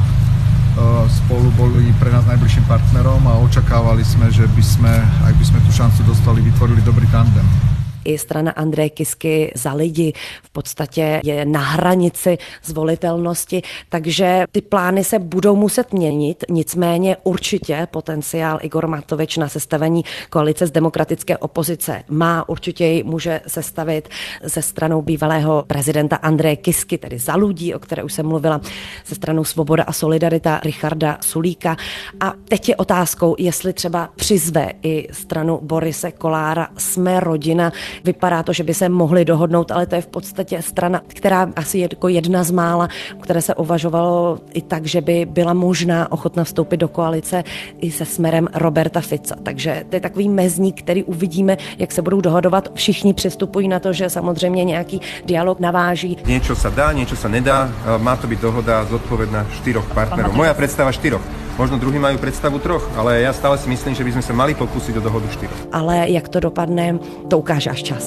spolu 1.07 1.49
boli 1.55 1.95
pre 2.03 2.11
nás 2.11 2.27
najbližším 2.27 2.67
partnerom 2.67 3.23
a 3.31 3.39
očakávali 3.39 4.03
sme, 4.03 4.27
že 4.35 4.51
by 4.51 4.63
sme, 4.65 4.93
ak 5.23 5.39
by 5.39 5.45
sme 5.47 5.59
tú 5.63 5.71
šancu 5.71 6.03
dostali, 6.03 6.43
vytvorili 6.43 6.83
dobrý 6.83 7.07
tandem 7.15 7.74
i 8.05 8.19
strana 8.19 8.51
Andreje 8.51 8.91
Kisky 8.91 9.53
za 9.55 9.73
lidi 9.73 10.13
v 10.43 10.51
podstatě 10.51 11.21
je 11.25 11.45
na 11.45 11.61
hranici 11.61 12.39
zvolitelnosti, 12.65 13.63
takže 13.89 14.45
ty 14.53 14.61
plány 14.61 15.05
se 15.05 15.19
budou 15.19 15.57
muset 15.57 15.93
měnit, 15.93 16.45
nicméně 16.51 17.17
určitě 17.23 17.89
potenciál 17.91 18.59
Igor 18.63 18.87
Matovič 18.87 19.37
na 19.37 19.49
sestavení 19.49 20.05
koalice 20.31 20.67
z 20.67 20.71
demokratické 20.71 21.39
opozice 21.39 22.03
má, 22.09 22.49
určitě 22.49 22.87
ji 22.87 23.03
může 23.03 23.41
sestavit 23.47 24.09
se 24.47 24.63
stranou 24.63 25.03
bývalého 25.03 25.65
prezidenta 25.67 26.17
Andreje 26.17 26.57
Kisky, 26.57 26.99
tedy 26.99 27.19
za 27.19 27.37
lidí, 27.37 27.75
o 27.75 27.79
které 27.79 28.03
už 28.03 28.13
jsem 28.13 28.27
mluvila, 28.27 28.61
se 29.05 29.15
stranou 29.15 29.45
Svoboda 29.45 29.85
a 29.85 29.93
Solidarita 29.93 30.61
Richarda 30.65 31.19
Sulíka. 31.21 31.77
A 32.21 32.33
teď 32.49 32.69
je 32.69 32.77
otázkou, 32.77 33.35
jestli 33.39 33.73
třeba 33.73 34.11
přizve 34.17 34.73
i 34.83 35.09
stranu 35.13 35.61
Borise 35.63 36.13
Kolára 36.13 36.69
Jsme 36.79 37.21
rodina, 37.21 37.73
Vypadá 38.05 38.43
to, 38.43 38.53
že 38.53 38.65
by 38.65 38.75
se 38.75 38.89
mohli 38.89 39.25
dohodnout, 39.25 39.71
ale 39.71 39.87
to 39.87 39.95
je 39.95 40.01
v 40.01 40.07
podstatě 40.07 40.63
strana, 40.63 41.03
která 41.07 41.49
asi 41.57 41.79
je 41.79 41.89
jako 41.93 42.09
jedna 42.09 42.45
z 42.45 42.51
mála, 42.51 42.89
které 43.21 43.43
se 43.43 43.55
uvažovalo 43.55 44.39
i 44.55 44.63
tak, 44.63 44.87
že 44.87 45.01
by 45.01 45.27
byla 45.31 45.55
možná 45.55 46.13
ochotna 46.13 46.45
vstoupit 46.45 46.77
do 46.77 46.89
koalice 46.89 47.45
i 47.81 47.91
se 47.91 48.05
smerem 48.05 48.49
Roberta 48.55 49.01
Fica. 49.01 49.37
Takže 49.43 49.85
to 49.89 49.97
je 49.97 50.01
takový 50.01 50.29
mezník, 50.29 50.83
který 50.83 51.05
uvidíme, 51.05 51.57
jak 51.79 51.93
se 51.93 52.03
budou 52.03 52.21
dohodovat. 52.21 52.69
Všichni 52.75 53.15
přistupují 53.15 53.69
na 53.69 53.79
to, 53.79 53.93
že 53.93 54.11
samozřejmě 54.11 54.65
nějaký 54.65 55.01
dialog 55.25 55.61
naváží. 55.61 56.17
Něco 56.27 56.57
se 56.57 56.71
dá, 56.71 56.93
něco 56.93 57.17
se 57.17 57.29
nedá. 57.29 57.73
Má 57.99 58.17
to 58.17 58.27
být 58.27 58.41
dohoda 58.41 58.85
zodpovedná 58.85 59.47
čtyřoch 59.53 59.95
partnerů. 59.95 60.33
Moja 60.33 60.55
představa 60.55 60.93
čtyřoch. 60.93 61.23
Možno 61.55 61.79
druhý 61.79 62.03
majú 62.03 62.19
predstavu 62.19 62.59
troch, 62.59 62.83
ale 62.99 63.23
ja 63.23 63.31
stále 63.31 63.55
si 63.55 63.71
myslím, 63.71 63.95
že 63.95 64.03
by 64.03 64.11
sme 64.19 64.27
sa 64.27 64.35
mali 64.35 64.59
pokúsiť 64.59 64.99
o 64.99 65.05
dohodu 65.07 65.31
štyroch. 65.31 65.71
Ale 65.71 66.11
jak 66.11 66.27
to 66.27 66.43
dopadne, 66.43 66.99
to 67.31 67.39
ukáže 67.39 67.71
až 67.71 67.95
čas. 67.95 68.05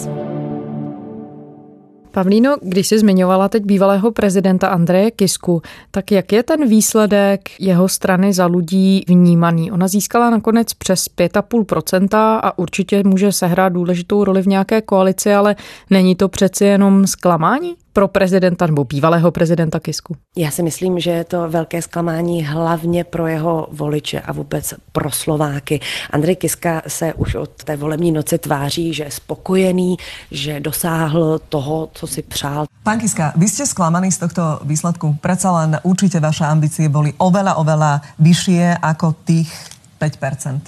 Pavlíno, 2.11 2.55
když 2.61 2.87
jsi 2.87 2.99
zmiňovala 2.99 3.49
teď 3.49 3.63
bývalého 3.63 4.11
prezidenta 4.11 4.67
Andreje 4.67 5.11
Kisku, 5.11 5.61
tak 5.91 6.11
jak 6.11 6.31
je 6.31 6.43
ten 6.43 6.67
výsledek 6.67 7.49
jeho 7.59 7.87
strany 7.87 8.33
za 8.33 8.45
lidí 8.45 9.03
vnímaný? 9.07 9.71
Ona 9.71 9.87
získala 9.87 10.29
nakonec 10.29 10.73
přes 10.73 11.05
5,5% 11.17 12.39
a 12.43 12.57
určitě 12.57 13.03
může 13.03 13.31
sehrát 13.31 13.73
důležitou 13.73 14.23
roli 14.23 14.41
v 14.41 14.47
nějaké 14.47 14.81
koalici, 14.81 15.33
ale 15.33 15.55
není 15.89 16.15
to 16.15 16.27
přeci 16.27 16.65
jenom 16.65 17.07
zklamání? 17.07 17.75
Pro 17.97 18.07
prezidenta 18.07 18.69
nebo 18.69 18.85
bývalého 18.85 19.31
prezidenta 19.31 19.79
Kisku? 19.79 20.13
Já 20.37 20.51
si 20.51 20.63
myslím, 20.63 20.99
že 20.99 21.11
je 21.11 21.23
to 21.23 21.49
velké 21.49 21.81
zklamání 21.81 22.45
hlavně 22.45 23.03
pro 23.03 23.27
jeho 23.27 23.67
voliče 23.71 24.21
a 24.21 24.33
vůbec 24.33 24.73
pro 24.91 25.11
Slováky. 25.11 25.79
Andrej 26.13 26.35
Kiska 26.35 26.81
se 26.87 27.13
už 27.13 27.35
od 27.35 27.63
té 27.63 27.73
volební 27.77 28.11
noci 28.11 28.37
tváří, 28.37 28.93
že 28.93 29.03
je 29.03 29.11
spokojený, 29.11 29.97
že 30.31 30.59
dosáhl 30.59 31.41
toho, 31.49 31.89
co 31.93 32.07
si 32.07 32.21
přál. 32.21 32.65
Pán 32.83 33.01
Kiska, 33.01 33.33
vy 33.33 33.49
ste 33.49 33.65
sklamaní 33.65 34.13
z 34.13 34.29
tohto 34.29 34.61
výsledku. 34.61 35.17
Predsa 35.17 35.49
len 35.57 35.81
určite 35.81 36.21
vaše 36.21 36.45
ambície 36.45 36.93
boli 36.93 37.17
oveľa, 37.17 37.57
oveľa 37.57 38.13
vyššie 38.21 38.77
ako 38.77 39.25
tých 39.25 39.49
5%. 39.97 40.61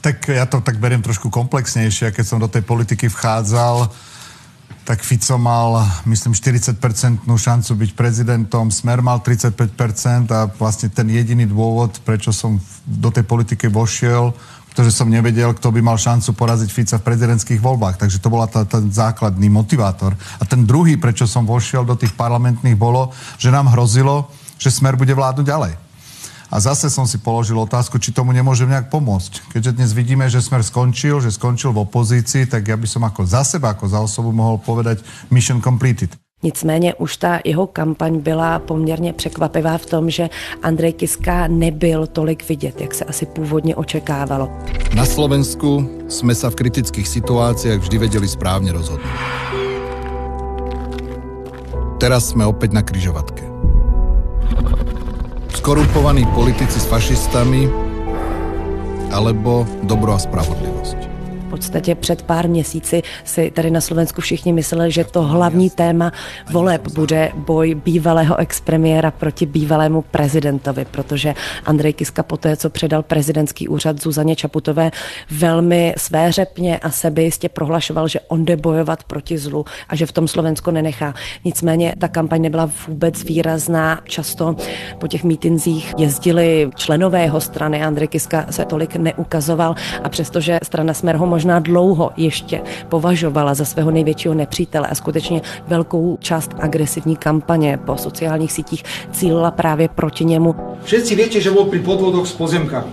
Tak 0.00 0.32
ja 0.32 0.48
to 0.48 0.64
tak 0.64 0.80
beriem 0.80 1.04
trošku 1.04 1.28
komplexnejšie. 1.28 2.16
Keď 2.16 2.24
som 2.24 2.40
do 2.40 2.48
tej 2.48 2.64
politiky 2.64 3.12
vchádzal, 3.12 3.92
tak 4.86 5.02
Fico 5.02 5.34
mal, 5.34 5.82
myslím, 6.06 6.30
40% 6.30 6.78
šancu 7.26 7.74
byť 7.74 7.90
prezidentom, 7.98 8.70
Smer 8.70 9.02
mal 9.02 9.18
35% 9.18 10.30
a 10.30 10.46
vlastne 10.46 10.86
ten 10.86 11.10
jediný 11.10 11.42
dôvod, 11.42 11.98
prečo 12.06 12.30
som 12.30 12.62
do 12.86 13.10
tej 13.10 13.26
politiky 13.26 13.66
vošiel, 13.66 14.30
pretože 14.70 14.94
som 14.94 15.10
nevedel, 15.10 15.50
kto 15.58 15.74
by 15.74 15.82
mal 15.82 15.98
šancu 15.98 16.38
poraziť 16.38 16.70
Fica 16.70 16.96
v 17.02 17.06
prezidentských 17.08 17.58
voľbách. 17.58 17.98
Takže 17.98 18.22
to 18.22 18.30
bola 18.30 18.46
ten 18.46 18.86
základný 18.94 19.50
motivátor. 19.50 20.14
A 20.38 20.46
ten 20.46 20.62
druhý, 20.62 20.94
prečo 20.94 21.26
som 21.26 21.42
vošiel 21.42 21.82
do 21.82 21.98
tých 21.98 22.14
parlamentných, 22.14 22.78
bolo, 22.78 23.10
že 23.42 23.50
nám 23.50 23.74
hrozilo, 23.74 24.30
že 24.54 24.70
Smer 24.70 24.94
bude 24.94 25.10
vládnuť 25.10 25.46
ďalej. 25.50 25.85
A 26.50 26.56
zase 26.62 26.90
som 26.90 27.06
si 27.06 27.18
položil 27.18 27.58
otázku, 27.58 27.98
či 27.98 28.14
tomu 28.14 28.30
nemôžem 28.30 28.70
nejak 28.70 28.88
pomôcť. 28.88 29.50
Keďže 29.50 29.72
dnes 29.76 29.90
vidíme, 29.92 30.30
že 30.30 30.38
Smer 30.38 30.62
skončil, 30.62 31.18
že 31.18 31.34
skončil 31.34 31.74
v 31.74 31.82
opozícii, 31.82 32.46
tak 32.46 32.70
ja 32.70 32.78
by 32.78 32.86
som 32.86 33.02
ako 33.02 33.26
za 33.26 33.42
seba, 33.42 33.74
ako 33.74 33.86
za 33.90 34.00
osobu 34.00 34.30
mohol 34.30 34.62
povedať 34.62 35.02
mission 35.30 35.58
completed. 35.58 36.14
Nicméně 36.42 36.94
už 36.94 37.16
ta 37.16 37.40
jeho 37.44 37.66
kampaň 37.66 38.20
byla 38.20 38.58
poměrně 38.58 39.12
překvapivá 39.12 39.78
v 39.78 39.86
tom, 39.86 40.10
že 40.10 40.30
Andrej 40.62 40.92
Kiska 40.92 41.46
nebyl 41.46 42.06
tolik 42.06 42.48
vidět, 42.48 42.80
jak 42.80 42.94
se 42.94 43.04
asi 43.04 43.26
původně 43.26 43.76
očekávalo. 43.76 44.50
Na 44.94 45.04
Slovensku 45.04 45.90
jsme 46.08 46.34
se 46.34 46.50
v 46.50 46.54
kritických 46.54 47.08
situacích 47.08 47.72
vždy 47.72 47.98
věděli 47.98 48.28
správně 48.28 48.72
rozhodnout. 48.72 49.10
Teraz 52.00 52.28
jsme 52.28 52.46
opět 52.46 52.72
na 52.72 52.82
kryžovatke. 52.82 53.45
Skorumpovaní 55.56 56.28
politici 56.36 56.76
s 56.76 56.84
fašistami 56.84 57.64
alebo 59.08 59.64
dobro 59.88 60.12
a 60.12 60.20
spravodlivosť 60.20 61.15
podstatě 61.56 61.94
před 61.94 62.22
pár 62.22 62.48
měsíci 62.48 63.02
si 63.24 63.50
tady 63.50 63.70
na 63.70 63.80
Slovensku 63.80 64.20
všichni 64.20 64.52
mysleli, 64.52 64.92
že 64.92 65.04
to 65.04 65.22
hlavní 65.22 65.70
téma 65.70 66.12
voleb 66.50 66.88
bude 66.94 67.32
boj 67.34 67.74
bývalého 67.74 68.36
expremiéra 68.36 69.10
proti 69.10 69.46
bývalému 69.46 70.02
prezidentovi, 70.02 70.84
protože 70.84 71.34
Andrej 71.64 71.92
Kiska 71.92 72.22
poté, 72.22 72.56
co 72.56 72.70
předal 72.70 73.02
prezidentský 73.02 73.68
úřad 73.68 74.02
Zuzaně 74.02 74.36
Čaputové, 74.36 74.90
velmi 75.30 75.94
svéřepně 75.96 76.78
a 76.78 76.90
sebejistě 76.90 77.48
prohlašoval, 77.48 78.08
že 78.08 78.20
on 78.28 78.44
jde 78.44 78.56
bojovat 78.56 79.04
proti 79.04 79.38
zlu 79.38 79.64
a 79.88 79.96
že 79.96 80.06
v 80.06 80.12
tom 80.12 80.28
Slovensko 80.28 80.70
nenechá. 80.70 81.14
Nicméně 81.44 81.94
ta 81.98 82.08
kampaň 82.08 82.42
nebyla 82.42 82.70
vůbec 82.88 83.24
výrazná. 83.24 84.00
Často 84.04 84.56
po 84.98 85.08
těch 85.08 85.24
mítinzích 85.24 85.94
jezdili 85.98 86.70
členové 86.74 87.22
jeho 87.22 87.40
strany. 87.40 87.82
Andrej 87.82 88.08
Kiska 88.08 88.46
se 88.50 88.64
tolik 88.64 88.96
neukazoval 88.96 89.74
a 90.02 90.08
přestože 90.08 90.58
strana 90.62 90.94
Smer 90.94 91.16
ho 91.16 91.26
možná 91.26 91.45
možná 91.46 91.58
dlouho 91.62 92.10
ještě 92.16 92.60
považovala 92.88 93.54
za 93.54 93.64
svého 93.64 93.90
největšího 93.90 94.34
nepřítele 94.34 94.88
a 94.88 94.94
skutečně 94.94 95.40
velkou 95.68 96.18
část 96.20 96.50
agresivní 96.58 97.16
kampaně 97.16 97.78
po 97.86 97.96
sociálních 97.96 98.52
sítích 98.52 98.82
cílila 99.12 99.50
právě 99.50 99.88
proti 99.88 100.24
němu. 100.24 100.54
Všetci 100.82 101.14
viete, 101.14 101.38
že 101.38 101.54
bol 101.54 101.70
pri 101.70 101.78
podvodoch 101.86 102.26
s 102.26 102.34
pozemkami. 102.34 102.90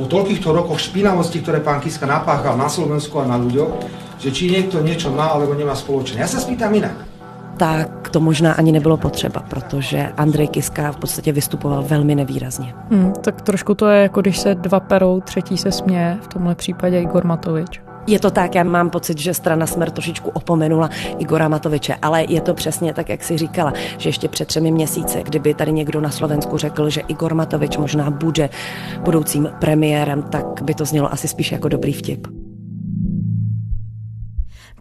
Po 0.00 0.08
toľkýchto 0.08 0.56
rokoch 0.56 0.80
špinavosti, 0.80 1.44
ktoré 1.44 1.60
pán 1.60 1.84
Kiska 1.84 2.08
napáchal 2.08 2.56
na 2.56 2.72
Slovensku 2.72 3.20
a 3.20 3.28
na 3.28 3.36
ľuďoch, 3.36 3.84
že 4.24 4.32
či 4.32 4.48
niekto 4.48 4.80
niečo 4.80 5.12
má 5.12 5.28
alebo 5.28 5.52
nemá 5.52 5.76
spoločné. 5.76 6.24
Ja 6.24 6.28
sa 6.28 6.40
spýtam 6.40 6.72
inak 6.72 7.11
tak 7.56 8.08
to 8.10 8.20
možná 8.20 8.52
ani 8.52 8.72
nebylo 8.72 8.96
potřeba, 8.96 9.40
protože 9.40 10.12
Andrej 10.16 10.48
Kiska 10.48 10.92
v 10.92 10.96
podstatě 10.96 11.32
vystupoval 11.32 11.82
velmi 11.82 12.14
nevýrazně. 12.14 12.74
Hmm, 12.90 13.12
tak 13.12 13.42
trošku 13.42 13.74
to 13.74 13.88
je 13.88 14.02
jako 14.02 14.20
když 14.20 14.38
se 14.38 14.54
dva 14.54 14.80
perou, 14.80 15.20
třetí 15.20 15.56
se 15.56 15.72
směje, 15.72 16.18
v 16.22 16.28
tomhle 16.28 16.54
případě 16.54 17.00
Igor 17.00 17.26
Matovič. 17.26 17.80
Je 18.06 18.18
to 18.18 18.30
tak, 18.30 18.54
já 18.54 18.64
mám 18.64 18.90
pocit, 18.90 19.18
že 19.18 19.34
strana 19.34 19.66
Smer 19.66 19.90
trošičku 19.90 20.30
opomenula 20.30 20.90
Igora 21.18 21.48
Matoviče, 21.48 21.94
ale 22.02 22.24
je 22.28 22.40
to 22.40 22.54
přesně 22.54 22.94
tak, 22.94 23.08
jak 23.08 23.24
si 23.24 23.38
říkala, 23.38 23.72
že 23.98 24.08
ještě 24.08 24.28
před 24.28 24.48
třemi 24.48 24.70
měsíci, 24.70 25.22
kdyby 25.22 25.54
tady 25.54 25.72
někdo 25.72 26.00
na 26.00 26.10
Slovensku 26.10 26.58
řekl, 26.58 26.90
že 26.90 27.00
Igor 27.00 27.34
Matovič 27.34 27.76
možná 27.76 28.10
bude 28.10 28.50
budoucím 29.00 29.48
premiérem, 29.58 30.22
tak 30.22 30.62
by 30.62 30.74
to 30.74 30.84
znělo 30.84 31.12
asi 31.12 31.28
spíš 31.28 31.52
jako 31.52 31.68
dobrý 31.68 31.92
vtip. 31.92 32.41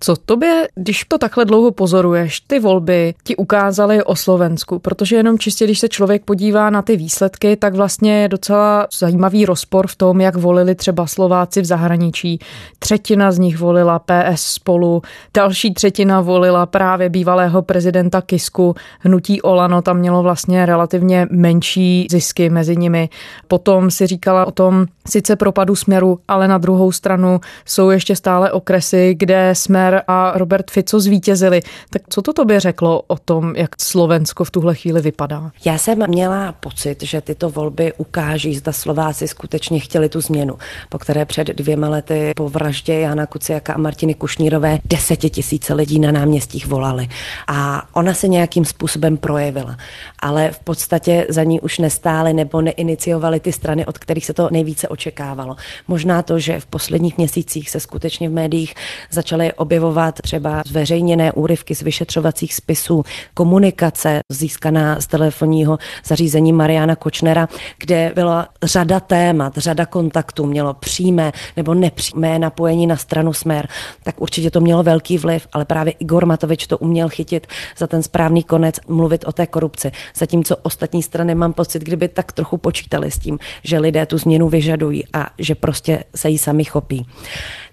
Co 0.04 0.16
tobě, 0.16 0.68
když 0.76 1.06
to 1.08 1.18
takhle 1.18 1.46
dlouho 1.46 1.72
pozoruješ, 1.72 2.40
ty 2.40 2.60
volby 2.60 3.14
ti 3.24 3.36
ukázaly 3.36 4.04
o 4.04 4.16
Slovensku? 4.16 4.80
Protože 4.80 5.16
jenom 5.16 5.40
čistě, 5.40 5.66
když 5.66 5.80
se 5.80 5.90
člověk 5.90 6.26
podívá 6.26 6.70
na 6.70 6.82
ty 6.82 6.98
výsledky, 6.98 7.56
tak 7.56 7.76
vlastně 7.76 8.22
je 8.22 8.28
docela 8.28 8.88
zajímavý 9.00 9.46
rozpor 9.46 9.88
v 9.88 9.96
tom, 9.96 10.22
jak 10.22 10.36
volili 10.36 10.76
třeba 10.76 11.08
Slováci 11.08 11.62
v 11.62 11.66
zahraničí. 11.66 12.40
Třetina 12.80 13.32
z 13.32 13.40
nich 13.40 13.58
volila 13.58 14.00
PS 14.00 14.42
spolu, 14.42 15.02
další 15.34 15.74
třetina 15.74 16.22
volila 16.22 16.66
právě 16.66 17.10
bývalého 17.10 17.62
prezidenta 17.62 18.22
Kisku. 18.22 18.76
Hnutí 19.00 19.42
Olano 19.42 19.82
tam 19.82 19.98
mělo 19.98 20.24
vlastně 20.24 20.66
relativně 20.66 21.28
menší 21.32 22.08
zisky 22.12 22.50
mezi 22.50 22.78
nimi. 22.78 23.10
Potom 23.48 23.92
si 23.92 24.08
říkala 24.08 24.46
o 24.46 24.52
tom 24.52 24.86
sice 25.08 25.36
propadu 25.36 25.76
směru, 25.76 26.20
ale 26.28 26.48
na 26.48 26.58
druhou 26.58 26.92
stranu 26.92 27.40
jsou 27.66 27.90
ještě 27.90 28.16
stále 28.16 28.52
okresy, 28.52 29.16
kde 29.18 29.50
jsme 29.54 29.91
Kollner 29.92 30.04
a 30.08 30.38
Robert 30.38 30.72
Fico 30.72 31.00
zvítězili. 31.00 31.62
Tak 31.90 32.02
co 32.10 32.22
to 32.22 32.34
tobě 32.34 32.60
řeklo 32.60 33.02
o 33.08 33.18
tom, 33.18 33.56
jak 33.56 33.70
Slovensko 33.82 34.44
v 34.44 34.52
tuhle 34.52 34.76
chvíli 34.76 35.02
vypadá? 35.02 35.52
Já 35.66 35.78
jsem 35.78 36.08
měla 36.08 36.52
pocit, 36.52 37.04
že 37.04 37.22
tyto 37.22 37.50
volby 37.50 37.94
ukáží, 37.98 38.56
zda 38.56 38.72
Slováci 38.72 39.28
skutečně 39.28 39.80
chtěli 39.80 40.10
tu 40.10 40.22
změnu, 40.22 40.58
po 40.90 40.98
které 40.98 41.26
před 41.26 41.48
dvěma 41.48 41.90
lety 41.90 42.32
po 42.36 42.50
vraždě 42.50 42.94
Jana 42.94 43.26
Kuciaka 43.26 43.74
a 43.74 43.78
Martiny 43.78 44.14
Kušnírové 44.14 44.80
desetitisíce 44.86 45.74
lidí 45.74 46.00
na 46.00 46.12
náměstích 46.12 46.68
volali. 46.68 47.08
A 47.48 47.88
ona 47.94 48.14
se 48.14 48.28
nějakým 48.28 48.66
způsobem 48.66 49.18
projevila. 49.18 49.78
Ale 50.20 50.52
v 50.52 50.60
podstatě 50.60 51.26
za 51.30 51.44
ní 51.44 51.60
už 51.60 51.80
nestály 51.80 52.34
nebo 52.34 52.62
neiniciovaly 52.62 53.40
ty 53.40 53.52
strany, 53.52 53.86
od 53.86 53.98
kterých 53.98 54.26
se 54.26 54.34
to 54.34 54.50
nejvíce 54.52 54.88
očekávalo. 54.88 55.56
Možná 55.88 56.22
to, 56.22 56.40
že 56.40 56.60
v 56.60 56.66
posledních 56.66 57.18
měsících 57.18 57.70
se 57.70 57.80
skutečně 57.80 58.30
v 58.30 58.32
médiích 58.32 58.74
začaly 59.12 59.54
objevovat 59.54 59.81
objevovat 59.82 60.22
třeba 60.22 60.62
zveřejněné 60.66 61.32
úryvky 61.32 61.76
z 61.76 61.82
vyšetřovacích 61.82 62.54
spisů, 62.54 63.04
komunikace 63.34 64.20
získaná 64.30 65.02
z 65.02 65.08
telefonního 65.08 65.78
zařízení 66.06 66.54
Mariana 66.54 66.96
Kočnera, 66.96 67.48
kde 67.78 68.12
byla 68.16 68.48
řada 68.64 69.00
témat, 69.00 69.58
řada 69.58 69.86
kontaktů, 69.86 70.46
mělo 70.46 70.74
přímé 70.74 71.32
nebo 71.58 71.74
nepřímé 71.74 72.40
napojení 72.40 72.88
na 72.88 72.98
stranu 72.98 73.34
Smer, 73.34 73.68
tak 74.04 74.22
určitě 74.22 74.52
to 74.52 74.62
mělo 74.62 74.84
velký 74.84 75.18
vliv, 75.18 75.48
ale 75.54 75.66
právě 75.66 75.94
Igor 76.00 76.26
Matovič 76.26 76.68
to 76.68 76.78
uměl 76.78 77.10
chytit 77.10 77.48
za 77.78 77.88
ten 77.88 78.04
správný 78.04 78.44
konec, 78.44 78.76
mluvit 78.88 79.26
o 79.28 79.32
té 79.32 79.48
korupci. 79.48 79.92
Zatímco 80.16 80.56
ostatní 80.62 81.04
strany 81.04 81.36
mám 81.36 81.54
pocit, 81.54 81.84
kdyby 81.84 82.08
tak 82.08 82.32
trochu 82.32 82.58
počítali 82.58 83.12
s 83.12 83.20
tím, 83.20 83.40
že 83.64 83.80
lidé 83.80 84.06
tu 84.06 84.18
změnu 84.18 84.50
vyžadují 84.50 85.04
a 85.14 85.30
že 85.38 85.56
prostě 85.56 86.04
se 86.16 86.30
jí 86.30 86.38
sami 86.38 86.64
chopí. 86.64 87.06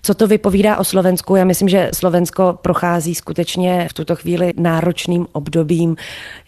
Co 0.03 0.15
to 0.15 0.27
vypovídá 0.27 0.77
o 0.77 0.85
Slovensku? 0.85 1.37
Já 1.37 1.45
myslím, 1.45 1.69
že 1.69 1.91
Slovensko 1.95 2.59
prochází 2.63 3.15
skutečně 3.15 3.89
v 3.91 3.93
tuto 3.93 4.17
chvíli 4.17 4.53
náročným 4.57 5.27
obdobím. 5.33 5.97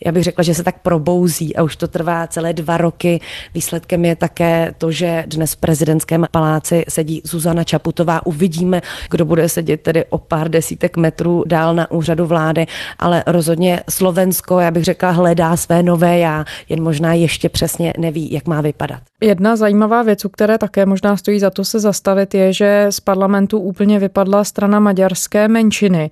Já 0.05 0.13
bych 0.13 0.25
řekla, 0.25 0.45
že 0.45 0.55
se 0.55 0.65
tak 0.65 0.79
probouzí 0.83 1.57
a 1.57 1.63
už 1.63 1.77
to 1.77 1.89
trvá 1.89 2.27
celé 2.27 2.53
dva 2.53 2.77
roky. 2.77 3.21
Výsledkem 3.55 4.05
je 4.05 4.17
také 4.17 4.75
to, 4.79 4.93
že 4.93 5.25
dnes 5.27 5.53
v 5.53 5.57
prezidentském 5.57 6.27
paláci 6.31 6.85
sedí 6.89 7.23
Zuzana 7.25 7.65
Čaputová. 7.65 8.27
Uvidíme, 8.27 8.83
kdo 9.11 9.25
bude 9.25 9.49
sedět 9.49 9.81
tedy 9.81 10.05
o 10.05 10.19
pár 10.19 10.49
desítek 10.49 10.97
metrů 10.97 11.45
dál 11.47 11.75
na 11.75 11.91
úřadu 11.91 12.27
vlády, 12.27 12.67
ale 12.99 13.25
rozhodně 13.27 13.83
Slovensko, 13.91 14.59
já 14.59 14.71
bych 14.71 14.85
řekla, 14.85 15.11
hledá 15.11 15.57
své 15.57 15.83
nové 15.83 16.19
já, 16.19 16.45
jen 16.69 16.83
možná 16.83 17.15
ještě 17.15 17.49
přesně 17.49 17.93
neví, 17.99 18.33
jak 18.33 18.47
má 18.47 18.61
vypadat. 18.61 19.10
Jedna 19.21 19.57
zajímavá 19.57 20.03
věc, 20.03 20.25
u 20.25 20.29
které 20.29 20.59
také 20.59 20.87
možná 20.87 21.17
stojí 21.17 21.41
za 21.41 21.51
to 21.51 21.65
se 21.65 21.81
zastavit, 21.81 22.35
je, 22.35 22.53
že 22.53 22.87
z 22.91 23.01
parlamentu 23.01 23.59
úplně 23.59 23.99
vypadla 23.99 24.45
strana 24.45 24.81
maďarské 24.81 25.49
menšiny. 25.49 26.11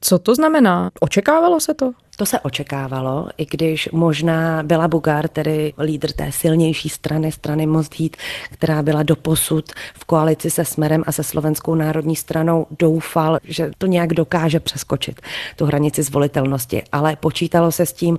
Co 0.00 0.18
to 0.18 0.34
znamená? 0.34 0.90
Očekávalo 1.00 1.60
se 1.60 1.74
to? 1.74 1.92
To 2.20 2.26
se 2.26 2.40
očekávalo, 2.40 3.28
i 3.36 3.46
když 3.46 3.88
možná 3.92 4.62
byla 4.62 4.88
Bugár, 4.88 5.28
tedy 5.28 5.72
lídr 5.78 6.12
té 6.12 6.32
silnější 6.32 6.88
strany, 6.88 7.32
strany 7.32 7.66
Most 7.66 8.00
Heat, 8.00 8.12
která 8.50 8.82
byla 8.82 9.02
doposud 9.02 9.72
v 9.94 10.04
koalici 10.04 10.50
se 10.50 10.64
Smerem 10.64 11.04
a 11.06 11.12
se 11.12 11.22
Slovenskou 11.22 11.74
národní 11.74 12.16
stranou, 12.16 12.66
doufal, 12.78 13.38
že 13.44 13.70
to 13.78 13.86
nějak 13.86 14.14
dokáže 14.14 14.60
přeskočit, 14.60 15.20
tu 15.56 15.66
hranici 15.66 16.02
zvolitelnosti. 16.02 16.82
Ale 16.92 17.16
počítalo 17.16 17.72
se 17.72 17.86
s 17.86 17.92
tím, 17.92 18.18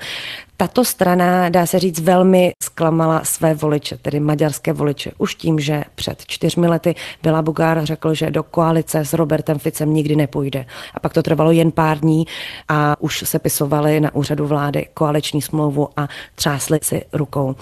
tato 0.62 0.86
strana, 0.86 1.50
dá 1.50 1.66
se 1.66 1.80
říct, 1.80 2.00
velmi 2.00 2.52
zklamala 2.64 3.22
své 3.24 3.54
voliče, 3.54 3.98
tedy 3.98 4.20
maďarské 4.20 4.74
voliče. 4.74 5.12
Už 5.18 5.36
tím, 5.36 5.60
že 5.60 5.84
před 5.96 6.24
čtyřmi 6.28 6.68
lety 6.68 6.96
byla 7.24 7.42
Bugár 7.42 7.86
řekl, 7.86 8.14
že 8.14 8.32
do 8.32 8.44
koalice 8.44 9.00
s 9.00 9.14
Robertem 9.14 9.60
Ficem 9.60 9.94
nikdy 9.94 10.16
nepůjde. 10.16 10.66
A 10.94 11.00
pak 11.00 11.14
to 11.14 11.24
trvalo 11.24 11.52
jen 11.52 11.72
pár 11.72 12.00
dní 12.00 12.26
a 12.68 12.96
už 13.00 13.24
se 13.26 13.40
pisovali 13.40 13.91
na 14.00 14.16
úřadu 14.16 14.48
vlády 14.48 14.88
koaliční 14.94 15.42
smlouvu 15.42 15.90
a 15.98 16.08
třásli 16.36 16.80
si 16.84 17.06
rukou. 17.14 17.56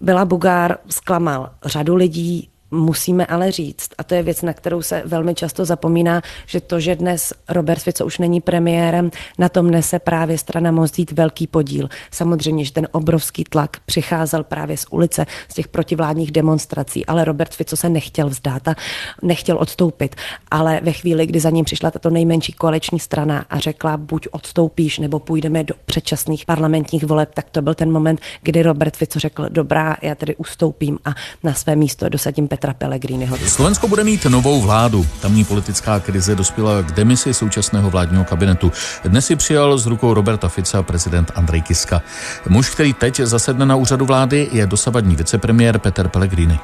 Byla 0.00 0.24
Bugár 0.24 0.76
zklamal 0.88 1.50
řadu 1.64 1.94
lidí, 1.94 2.48
Musíme 2.74 3.26
ale 3.26 3.52
říct, 3.52 3.88
a 3.98 4.04
to 4.04 4.14
je 4.14 4.22
věc, 4.22 4.42
na 4.42 4.52
kterou 4.52 4.82
se 4.82 5.02
velmi 5.06 5.34
často 5.34 5.64
zapomíná, 5.64 6.22
že 6.46 6.60
to, 6.60 6.80
že 6.80 6.96
dnes 6.96 7.32
Robert 7.48 7.78
Fico 7.78 8.06
už 8.06 8.18
není 8.18 8.40
premiérem, 8.40 9.10
na 9.38 9.48
tom 9.48 9.70
nese 9.70 9.98
právě 9.98 10.38
strana 10.38 10.70
Most 10.70 11.12
velký 11.12 11.46
podíl. 11.46 11.88
Samozřejmě, 12.10 12.64
že 12.64 12.72
ten 12.72 12.88
obrovský 12.92 13.44
tlak 13.44 13.76
přicházel 13.86 14.44
právě 14.44 14.76
z 14.76 14.86
ulice, 14.90 15.26
z 15.48 15.54
těch 15.54 15.68
protivládních 15.68 16.32
demonstrací, 16.32 17.06
ale 17.06 17.24
Robert 17.24 17.54
Fico 17.54 17.76
se 17.76 17.88
nechtěl 17.88 18.28
vzdát 18.28 18.68
a 18.68 18.74
nechtěl 19.22 19.58
odstoupit. 19.58 20.16
Ale 20.50 20.80
ve 20.82 20.92
chvíli, 20.92 21.26
kdy 21.26 21.40
za 21.40 21.50
ním 21.50 21.64
přišla 21.64 21.90
tato 21.90 22.10
nejmenší 22.10 22.52
koaliční 22.52 23.00
strana 23.00 23.44
a 23.50 23.58
řekla, 23.58 23.96
buď 23.96 24.28
odstoupíš, 24.30 24.98
nebo 24.98 25.18
půjdeme 25.18 25.64
do 25.64 25.74
předčasných 25.86 26.44
parlamentních 26.44 27.04
voleb, 27.04 27.30
tak 27.34 27.50
to 27.50 27.62
byl 27.62 27.74
ten 27.74 27.92
moment, 27.92 28.20
kdy 28.42 28.62
Robert 28.62 28.96
Fico 28.96 29.18
řekl, 29.18 29.46
dobrá, 29.48 29.96
já 30.02 30.14
tedy 30.14 30.36
ustoupím 30.36 30.98
a 31.04 31.14
na 31.42 31.54
své 31.54 31.76
místo 31.76 32.08
dosadím 32.08 32.48
Petr 32.48 32.61
Petra 32.62 32.74
Pellegriniho. 32.74 33.36
Slovensko 33.46 33.88
bude 33.88 34.04
mít 34.04 34.24
novou 34.24 34.60
vládu. 34.60 35.06
Tamní 35.20 35.44
politická 35.44 36.00
krize 36.00 36.34
dospěla 36.34 36.82
k 36.82 36.92
demisi 36.92 37.34
současného 37.34 37.90
vládního 37.90 38.24
kabinetu. 38.24 38.72
Dnes 39.04 39.26
si 39.26 39.36
přijal 39.36 39.78
z 39.78 39.86
rukou 39.86 40.14
Roberta 40.14 40.48
Fica 40.48 40.82
prezident 40.82 41.30
Andrej 41.34 41.62
Kiska. 41.62 42.02
Muž, 42.48 42.70
který 42.70 42.92
teď 42.92 43.20
zasedne 43.20 43.66
na 43.66 43.76
úřadu 43.76 44.06
vlády, 44.06 44.48
je 44.52 44.66
dosavadní 44.66 45.16
vicepremiér 45.16 45.78
Peter 45.78 46.08
Pellegrini. 46.08 46.58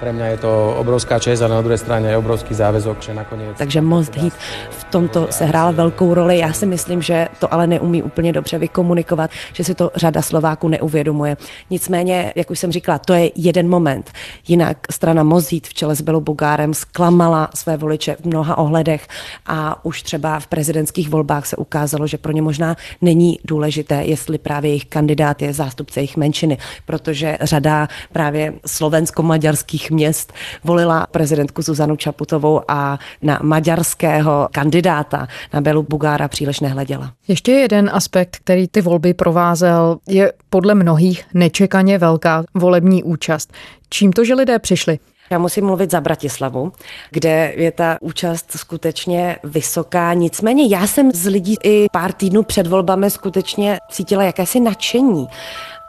Pre 0.00 0.12
mňa 0.12 0.26
je 0.26 0.38
to 0.48 0.76
obrovská 0.80 1.18
čest 1.18 1.42
a 1.44 1.48
na 1.48 1.60
druhé 1.60 1.78
straně 1.78 2.08
je 2.08 2.16
obrovský 2.16 2.54
záväzok, 2.54 3.02
že 3.02 3.14
nakonec... 3.14 3.58
Takže 3.58 3.80
Most 3.80 4.16
Heat 4.16 4.32
v 4.70 4.84
tomto 4.84 5.26
se 5.30 5.44
hrála 5.44 5.70
velkou 5.70 6.14
roli. 6.14 6.38
Já 6.38 6.52
si 6.52 6.66
myslím, 6.66 7.02
že 7.02 7.28
to 7.38 7.54
ale 7.54 7.66
neumí 7.66 8.02
úplně 8.02 8.32
dobře 8.32 8.58
vykomunikovat, 8.58 9.30
že 9.52 9.64
si 9.64 9.74
to 9.74 9.90
řada 9.96 10.22
Slováků 10.22 10.68
neuvědomuje. 10.68 11.36
Nicméně, 11.70 12.32
jak 12.36 12.50
už 12.50 12.58
jsem 12.58 12.72
říkala, 12.72 12.98
to 12.98 13.12
je 13.12 13.30
jeden 13.36 13.68
moment. 13.68 14.10
Jinak 14.48 14.76
strana 14.90 15.22
Most 15.22 15.52
Heat 15.52 15.66
v 15.66 15.74
čele 15.74 15.96
s 15.96 16.00
Belou 16.00 16.20
Bugárem 16.20 16.74
zklamala 16.74 17.50
své 17.54 17.76
voliče 17.76 18.16
v 18.20 18.24
mnoha 18.24 18.58
ohledech 18.58 19.08
a 19.46 19.84
už 19.84 20.02
třeba 20.02 20.40
v 20.40 20.46
prezidentských 20.46 21.08
volbách 21.08 21.46
se 21.46 21.56
ukázalo, 21.56 22.06
že 22.06 22.18
pro 22.18 22.32
ně 22.32 22.42
možná 22.42 22.76
není 23.02 23.38
důležité, 23.44 24.04
jestli 24.04 24.38
právě 24.38 24.70
jejich 24.70 24.86
kandidát 24.86 25.42
je 25.42 25.52
zástupce 25.52 26.00
jejich 26.00 26.16
menšiny, 26.16 26.58
protože 26.86 27.38
řada 27.40 27.88
právě 28.12 28.52
slovensko-maďarských 28.66 29.89
měst 29.90 30.32
volila 30.64 31.06
prezidentku 31.10 31.62
Zuzanu 31.62 31.96
Čaputovou 31.96 32.60
a 32.68 32.98
na 33.22 33.38
maďarského 33.42 34.48
kandidáta 34.52 35.28
na 35.52 35.60
Belu 35.60 35.82
Bugára 35.82 36.28
příliš 36.28 36.60
nehleděla. 36.60 37.12
Ještě 37.28 37.52
jeden 37.52 37.90
aspekt, 37.92 38.36
který 38.36 38.68
ty 38.68 38.80
volby 38.80 39.14
provázel, 39.14 39.96
je 40.08 40.32
podle 40.50 40.74
mnohých 40.74 41.24
nečekaně 41.34 41.98
velká 41.98 42.44
volební 42.54 43.02
účast. 43.02 43.52
Čím 43.90 44.12
to, 44.12 44.24
že 44.24 44.34
lidé 44.34 44.58
přišli? 44.58 44.98
Já 45.32 45.38
musím 45.38 45.66
mluvit 45.66 45.90
za 45.90 46.00
Bratislavu, 46.00 46.72
kde 47.10 47.52
je 47.56 47.72
ta 47.72 47.96
účast 48.00 48.52
skutečně 48.52 49.36
vysoká. 49.44 50.14
Nicméně 50.14 50.76
já 50.76 50.86
jsem 50.86 51.12
z 51.12 51.26
lidí 51.26 51.56
i 51.64 51.86
pár 51.92 52.12
týdnů 52.12 52.42
před 52.42 52.66
volbami 52.66 53.10
skutečně 53.10 53.78
cítila 53.90 54.22
jakési 54.22 54.60
nadšení 54.60 55.26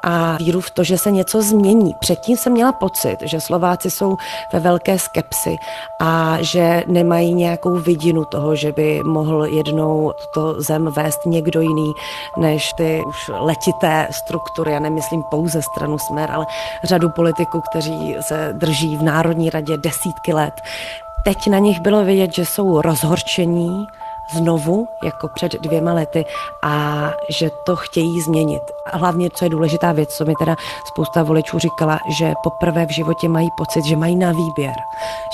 a 0.03 0.37
víru 0.37 0.61
v 0.61 0.71
to, 0.71 0.83
že 0.83 0.97
se 0.97 1.11
něco 1.11 1.41
změní. 1.41 1.95
Předtím 1.99 2.37
jsem 2.37 2.53
měla 2.53 2.71
pocit, 2.71 3.17
že 3.21 3.41
Slováci 3.41 3.91
jsou 3.91 4.17
ve 4.53 4.59
velké 4.59 4.99
skepsi 4.99 5.57
a 5.99 6.37
že 6.41 6.83
nemají 6.87 7.33
nějakou 7.33 7.79
vidinu 7.79 8.25
toho, 8.25 8.55
že 8.55 8.71
by 8.71 9.01
mohl 9.03 9.45
jednou 9.45 10.13
tuto 10.21 10.61
zem 10.61 10.85
vést 10.85 11.25
někdo 11.25 11.61
jiný 11.61 11.91
než 12.37 12.73
ty 12.73 13.01
už 13.07 13.31
letité 13.39 14.07
struktury. 14.11 14.71
Já 14.71 14.79
nemyslím 14.79 15.23
pouze 15.23 15.61
stranu 15.61 15.97
Smer, 15.99 16.31
ale 16.31 16.45
řadu 16.83 17.09
politiků, 17.09 17.61
kteří 17.69 18.15
se 18.21 18.49
drží 18.53 18.97
v 18.97 19.03
Národní 19.03 19.49
radě 19.49 19.77
desítky 19.77 20.33
let. 20.33 20.53
Teď 21.23 21.47
na 21.47 21.59
nich 21.59 21.79
bylo 21.79 22.03
vidět, 22.05 22.33
že 22.33 22.45
jsou 22.45 22.81
rozhorčení, 22.81 23.87
znovu, 24.33 24.87
jako 25.03 25.27
před 25.27 25.51
dvěma 25.61 25.93
lety 25.93 26.25
a 26.63 27.07
že 27.29 27.49
to 27.65 27.75
chtějí 27.75 28.21
změnit. 28.21 28.61
A 28.91 28.97
hlavně, 28.97 29.29
co 29.29 29.45
je 29.45 29.49
důležitá 29.49 29.91
věc, 29.91 30.09
co 30.09 30.25
mi 30.25 30.33
teda 30.39 30.55
spousta 30.87 31.23
voličů 31.23 31.59
říkala, 31.59 31.99
že 32.19 32.33
poprvé 32.43 32.85
v 32.85 32.89
životě 32.89 33.29
mají 33.29 33.49
pocit, 33.57 33.85
že 33.85 33.95
mají 33.95 34.15
na 34.15 34.31
výběr, 34.31 34.75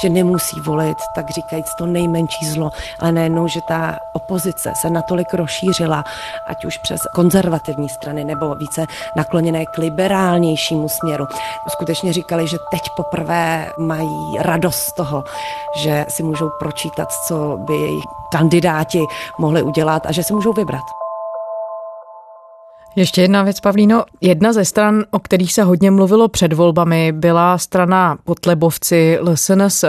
že 0.02 0.10
nemusí 0.10 0.60
volit, 0.60 0.98
tak 1.16 1.30
říkajíc, 1.30 1.66
to 1.78 1.86
nejmenší 1.86 2.46
zlo, 2.46 2.70
ale 3.00 3.12
najednou, 3.12 3.48
že 3.48 3.60
ta 3.68 3.96
opozice 4.14 4.74
se 4.82 4.90
natolik 4.90 5.34
rozšířila, 5.34 6.04
ať 6.48 6.66
už 6.66 6.78
přes 6.78 7.02
konzervativní 7.16 7.90
strany 7.90 8.24
nebo 8.24 8.56
více 8.56 8.86
nakloněné 9.16 9.66
k 9.66 9.78
liberálnějšímu 9.78 10.90
směru. 10.90 11.28
Skutečně 11.70 12.14
říkali, 12.14 12.48
že 12.48 12.58
teď 12.72 12.82
poprvé 12.96 13.72
mají 13.78 14.38
radost 14.40 14.80
z 14.80 14.94
toho, 14.94 15.24
že 15.76 16.06
si 16.10 16.24
můžou 16.24 16.50
pročítat, 16.60 17.12
co 17.28 17.58
by 17.58 17.74
jejich 17.74 18.04
kandidáti 18.32 18.87
mohli 19.40 19.64
udělat 19.64 20.06
a 20.06 20.12
že 20.12 20.24
si 20.24 20.34
můžou 20.34 20.54
vybrat. 20.54 20.84
Ještě 22.98 23.22
jedna 23.22 23.44
věc, 23.44 23.60
Pavlíno. 23.60 24.04
Jedna 24.22 24.54
ze 24.54 24.66
stran, 24.66 25.04
o 25.12 25.20
kterých 25.20 25.54
se 25.54 25.64
hodně 25.64 25.92
mluvilo 25.92 26.28
před 26.28 26.54
volbami, 26.54 27.12
byla 27.12 27.58
strana 27.58 28.18
Kotlebovci 28.26 29.18
LSNS, 29.22 29.86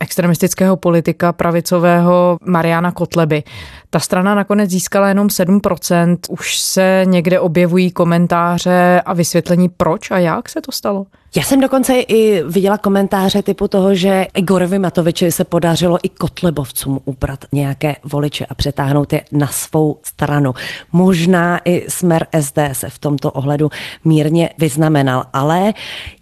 extremistického 0.00 0.76
politika 0.76 1.32
pravicového 1.32 2.38
Mariana 2.44 2.92
Kotleby. 2.92 3.42
Ta 3.90 4.00
strana 4.00 4.34
nakonec 4.34 4.70
získala 4.70 5.08
jenom 5.08 5.26
7%. 5.26 6.18
Už 6.28 6.58
se 6.58 7.02
někde 7.06 7.40
objevují 7.40 7.90
komentáře 7.90 9.02
a 9.06 9.14
vysvětlení, 9.14 9.68
proč 9.68 10.10
a 10.10 10.18
jak 10.18 10.48
se 10.48 10.60
to 10.60 10.72
stalo? 10.72 11.06
Já 11.36 11.42
jsem 11.42 11.60
dokonce 11.60 12.00
i 12.00 12.42
viděla 12.42 12.78
komentáře 12.78 13.42
typu 13.42 13.68
toho, 13.68 13.94
že 13.94 14.26
Igorovi 14.34 14.78
Matoviči 14.78 15.32
se 15.32 15.44
podařilo 15.44 15.98
i 16.02 16.08
Kotlebovcům 16.08 17.00
uprat 17.04 17.44
nějaké 17.52 17.96
voliče 18.04 18.46
a 18.46 18.54
přetáhnout 18.54 19.12
je 19.12 19.22
na 19.32 19.46
svou 19.46 19.98
stranu. 20.02 20.54
Možná 20.92 21.60
i 21.64 21.84
smer 21.88 22.26
SD 22.40 22.58
se 22.72 22.90
v 22.90 22.98
tomto 22.98 23.32
ohledu 23.32 23.70
mírně 24.04 24.50
vyznamenal, 24.58 25.24
ale 25.32 25.74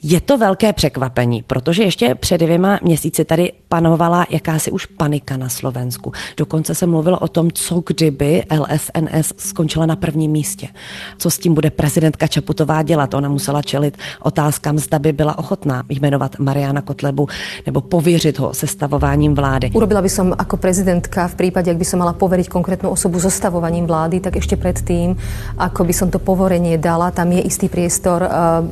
je 0.03 0.21
to 0.21 0.39
velké 0.39 0.73
překvapení, 0.73 1.43
protože 1.43 1.83
ještě 1.83 2.15
před 2.15 2.39
dvěma 2.39 2.79
měsíci 2.83 3.25
tady 3.25 3.53
panovala 3.69 4.27
jakási 4.31 4.71
už 4.71 4.87
panika 4.87 5.37
na 5.37 5.49
Slovensku. 5.49 6.13
Dokonce 6.37 6.75
se 6.75 6.87
mluvilo 6.87 7.19
o 7.19 7.29
tom, 7.29 7.51
co 7.57 7.83
kdyby 7.87 8.43
LSNS 8.53 9.33
skončila 9.37 9.87
na 9.87 9.97
prvním 9.97 10.31
místě. 10.31 10.69
Co 11.19 11.31
s 11.31 11.39
tím 11.39 11.55
bude 11.55 11.71
prezidentka 11.71 12.27
Čaputová 12.27 12.83
dělat? 12.83 13.15
Ona 13.15 13.29
musela 13.29 13.63
čelit 13.63 13.97
otázkám, 14.23 14.79
zda 14.79 14.99
by 14.99 15.13
byla 15.13 15.39
ochotná 15.39 15.83
jmenovat 15.89 16.39
Mariana 16.39 16.81
Kotlebu 16.81 17.29
nebo 17.67 17.81
pověřit 17.81 18.39
ho 18.39 18.55
sestavováním 18.55 19.35
vlády. 19.35 19.71
Urobila 19.73 20.03
by 20.03 20.11
som 20.13 20.37
ako 20.37 20.57
prezidentka 20.61 21.29
v 21.33 21.35
prípade, 21.35 21.73
ak 21.73 21.81
by 21.81 21.87
som 21.89 22.05
mala 22.05 22.13
poveriť 22.13 22.53
konkrétnu 22.53 22.93
osobu 22.93 23.17
zostavovaním 23.17 23.89
vlády, 23.89 24.21
tak 24.21 24.37
ešte 24.37 24.61
predtým, 24.61 25.17
ako 25.57 25.85
by 25.85 25.95
som 25.97 26.09
to 26.13 26.21
povorenie 26.21 26.77
dala, 26.77 27.09
tam 27.09 27.33
je 27.33 27.41
istý 27.41 27.73
priestor. 27.73 28.21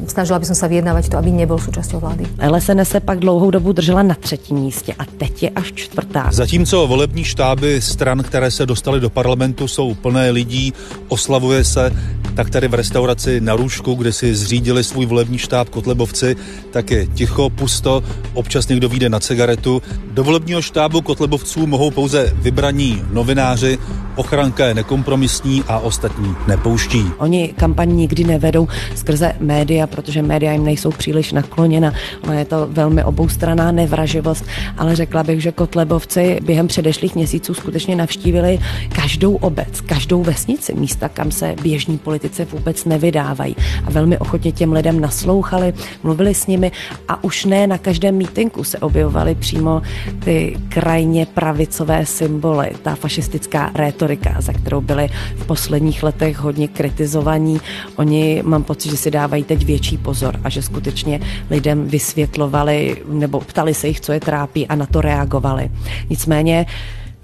Snažila 0.06 0.38
by 0.38 0.46
som 0.52 0.56
sa 0.56 0.68
vyjednávať 0.68 1.08
to, 1.08 1.16
aby 1.16 1.32
nebol 1.32 1.56
súčasťou 1.56 1.98
vlády. 2.04 2.28
LSNS 2.36 2.88
se 2.88 3.00
pak 3.00 3.18
dlouhou 3.24 3.50
dobu 3.50 3.72
držela 3.72 4.02
na 4.02 4.14
třetím 4.14 4.56
místě 4.56 4.94
a 4.98 5.04
teď 5.04 5.42
je 5.42 5.50
až 5.50 5.72
čtvrtá. 5.72 6.28
Zatímco 6.32 6.86
volební 6.86 7.24
štáby 7.24 7.80
stran, 7.80 8.22
které 8.22 8.50
se 8.50 8.66
dostaly 8.74 9.00
do 9.00 9.10
parlamentu, 9.10 9.68
jsou 9.68 9.94
plné 9.94 10.30
lidí, 10.30 10.72
oslavuje 11.08 11.64
se, 11.64 11.90
tak 12.34 12.50
tady 12.50 12.68
v 12.68 12.74
restauraci 12.74 13.40
na 13.40 13.56
Růžku, 13.56 13.94
kde 13.94 14.12
si 14.12 14.34
zřídili 14.34 14.84
svůj 14.84 15.06
volební 15.06 15.38
štáb 15.38 15.68
Kotlebovci, 15.68 16.36
tak 16.70 16.90
je 16.90 17.06
ticho, 17.06 17.50
pusto, 17.50 18.02
občas 18.34 18.68
někdo 18.68 18.88
vyjde 18.88 19.08
na 19.08 19.20
cigaretu. 19.20 19.82
Do 20.10 20.24
volebního 20.24 20.62
štábu 20.62 21.00
Kotlebovců 21.00 21.66
mohou 21.66 21.90
pouze 21.90 22.34
vybraní 22.42 23.02
novináři, 23.12 23.78
ochranka 24.16 24.66
je 24.66 24.74
nekompromisní 24.74 25.62
a 25.68 25.78
ostatní 25.78 26.34
nepouští. 26.46 27.04
Oni 27.18 27.54
kampaň 27.56 27.96
nikdy 27.96 28.24
nevedou 28.24 28.68
skrze 28.94 29.32
média, 29.40 29.86
protože 29.86 30.22
média 30.22 30.52
jim 30.52 30.64
nejsou 30.64 30.90
příliš 30.90 31.32
nakloněna. 31.32 31.92
Ono 32.22 32.32
je 32.32 32.44
to 32.44 32.66
velmi 32.70 33.04
oboustraná 33.04 33.72
nevraživost, 33.72 34.44
ale 34.78 34.96
řekla 34.96 35.22
bych, 35.22 35.42
že 35.42 35.52
Kotlebovci 35.52 36.40
během 36.42 36.66
předešlých 36.66 37.14
měsíců 37.14 37.54
skutečně 37.54 37.96
navštívili 37.96 38.58
každou 38.88 39.34
obec, 39.34 39.80
každou 39.80 40.22
vesnici, 40.22 40.74
místa, 40.74 41.08
kam 41.08 41.30
se 41.30 41.54
běžní 41.62 41.98
politici 41.98 42.44
vůbec 42.44 42.84
nevydávají. 42.84 43.56
A 43.86 43.90
velmi 43.90 44.18
ochotně 44.18 44.52
těm 44.52 44.72
lidem 44.72 45.00
naslouchali, 45.00 45.74
mluvili 46.02 46.34
s 46.34 46.46
nimi 46.46 46.72
a 47.08 47.24
už 47.24 47.44
ne 47.44 47.66
na 47.66 47.78
každém 47.78 48.14
mítinku 48.14 48.64
se 48.64 48.78
objevovaly 48.78 49.34
přímo 49.34 49.82
ty 50.24 50.56
krajně 50.68 51.26
pravicové 51.26 52.06
symboly, 52.06 52.70
ta 52.82 52.94
fašistická 52.94 53.70
rétorika, 53.74 54.36
za 54.38 54.52
kterou 54.52 54.80
byli 54.80 55.08
v 55.36 55.46
posledních 55.46 56.02
letech 56.02 56.38
hodně 56.38 56.68
kritizovaní. 56.68 57.60
Oni 57.96 58.42
mám 58.44 58.62
pocit, 58.64 58.90
že 58.90 58.96
si 58.96 59.10
dávají 59.10 59.44
teď 59.44 59.64
větší 59.64 59.98
pozor 59.98 60.40
a 60.44 60.48
že 60.48 60.62
skutečně 60.62 61.20
lidem 61.50 61.88
vysvětlovali 61.88 62.96
nebo 63.08 63.40
ptali 63.40 63.74
se 63.74 63.88
jich, 63.88 64.00
co 64.00 64.12
je 64.12 64.20
trápí 64.20 64.66
a 64.66 64.74
na 64.74 64.86
to 64.86 65.00
reagovali. 65.00 65.70
Nicméně 66.10 66.66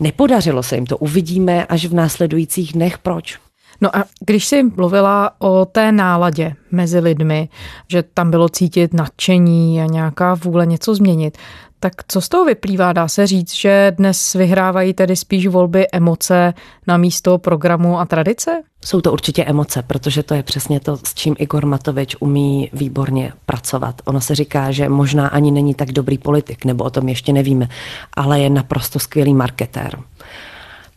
nepodařilo 0.00 0.62
se 0.62 0.74
jim 0.74 0.86
to. 0.86 0.98
Uvidíme 0.98 1.66
až 1.66 1.86
v 1.86 1.94
následujících 1.94 2.72
dnech. 2.72 2.98
Proč? 2.98 3.38
No 3.80 3.96
a 3.96 4.04
když 4.26 4.46
jsi 4.46 4.62
mluvila 4.62 5.30
o 5.38 5.64
té 5.64 5.92
náladě 5.92 6.54
mezi 6.70 6.98
lidmi, 6.98 7.48
že 7.88 8.02
tam 8.02 8.30
bylo 8.30 8.48
cítit 8.48 8.94
nadšení 8.94 9.82
a 9.82 9.86
nějaká 9.86 10.34
vůle 10.34 10.66
něco 10.66 10.94
změnit, 10.94 11.38
tak 11.80 11.92
co 12.08 12.20
z 12.20 12.28
toho 12.28 12.44
vyplývá? 12.44 12.92
Dá 12.92 13.08
se 13.08 13.26
říct, 13.26 13.54
že 13.54 13.92
dnes 13.96 14.34
vyhrávají 14.34 14.94
tedy 14.94 15.16
spíš 15.16 15.46
volby 15.46 15.86
emoce 15.92 16.54
na 16.86 16.96
místo 16.96 17.38
programu 17.38 17.98
a 17.98 18.04
tradice? 18.04 18.62
Jsou 18.84 19.00
to 19.00 19.12
určitě 19.12 19.44
emoce, 19.44 19.82
protože 19.82 20.22
to 20.22 20.34
je 20.34 20.42
přesně 20.42 20.80
to, 20.80 20.96
s 20.96 21.14
čím 21.14 21.36
Igor 21.38 21.66
Matovič 21.66 22.16
umí 22.20 22.70
výborně 22.72 23.32
pracovat. 23.46 24.02
Ono 24.04 24.20
se 24.20 24.34
říká, 24.34 24.70
že 24.70 24.88
možná 24.88 25.28
ani 25.28 25.50
není 25.50 25.74
tak 25.74 25.92
dobrý 25.92 26.18
politik, 26.18 26.64
nebo 26.64 26.84
o 26.84 26.90
tom 26.90 27.08
ještě 27.08 27.32
nevíme, 27.32 27.68
ale 28.14 28.40
je 28.40 28.50
naprosto 28.50 28.98
skvělý 28.98 29.34
marketér. 29.34 29.98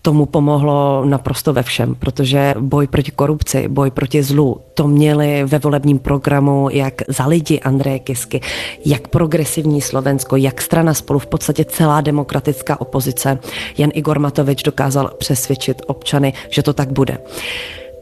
Tomu 0.06 0.26
pomohlo 0.26 1.06
naprosto 1.06 1.54
ve 1.54 1.64
všem, 1.64 1.96
protože 1.96 2.54
boj 2.60 2.88
proti 2.88 3.12
korupci, 3.12 3.68
boj 3.68 3.92
proti 3.92 4.24
zlu, 4.24 4.62
to 4.74 4.88
měli 4.88 5.44
ve 5.44 5.60
volebním 5.60 6.00
programu 6.00 6.70
jak 6.72 7.02
za 7.08 7.28
lidi 7.28 7.60
Andreje 7.60 8.00
Kisky, 8.00 8.42
jak 8.86 9.08
progresivní 9.08 9.82
Slovensko, 9.82 10.36
jak 10.36 10.62
strana 10.62 10.94
spolu, 10.94 11.20
v 11.20 11.26
podstatě 11.26 11.66
celá 11.66 12.02
demokratická 12.02 12.82
opozice. 12.82 13.40
Jan 13.78 13.90
Igor 13.94 14.20
Matovič 14.20 14.64
dokázal 14.64 15.12
přesvědčit 15.18 15.82
občany, 15.88 16.34
že 16.50 16.64
to 16.64 16.74
tak 16.74 16.92
bude. 16.92 17.18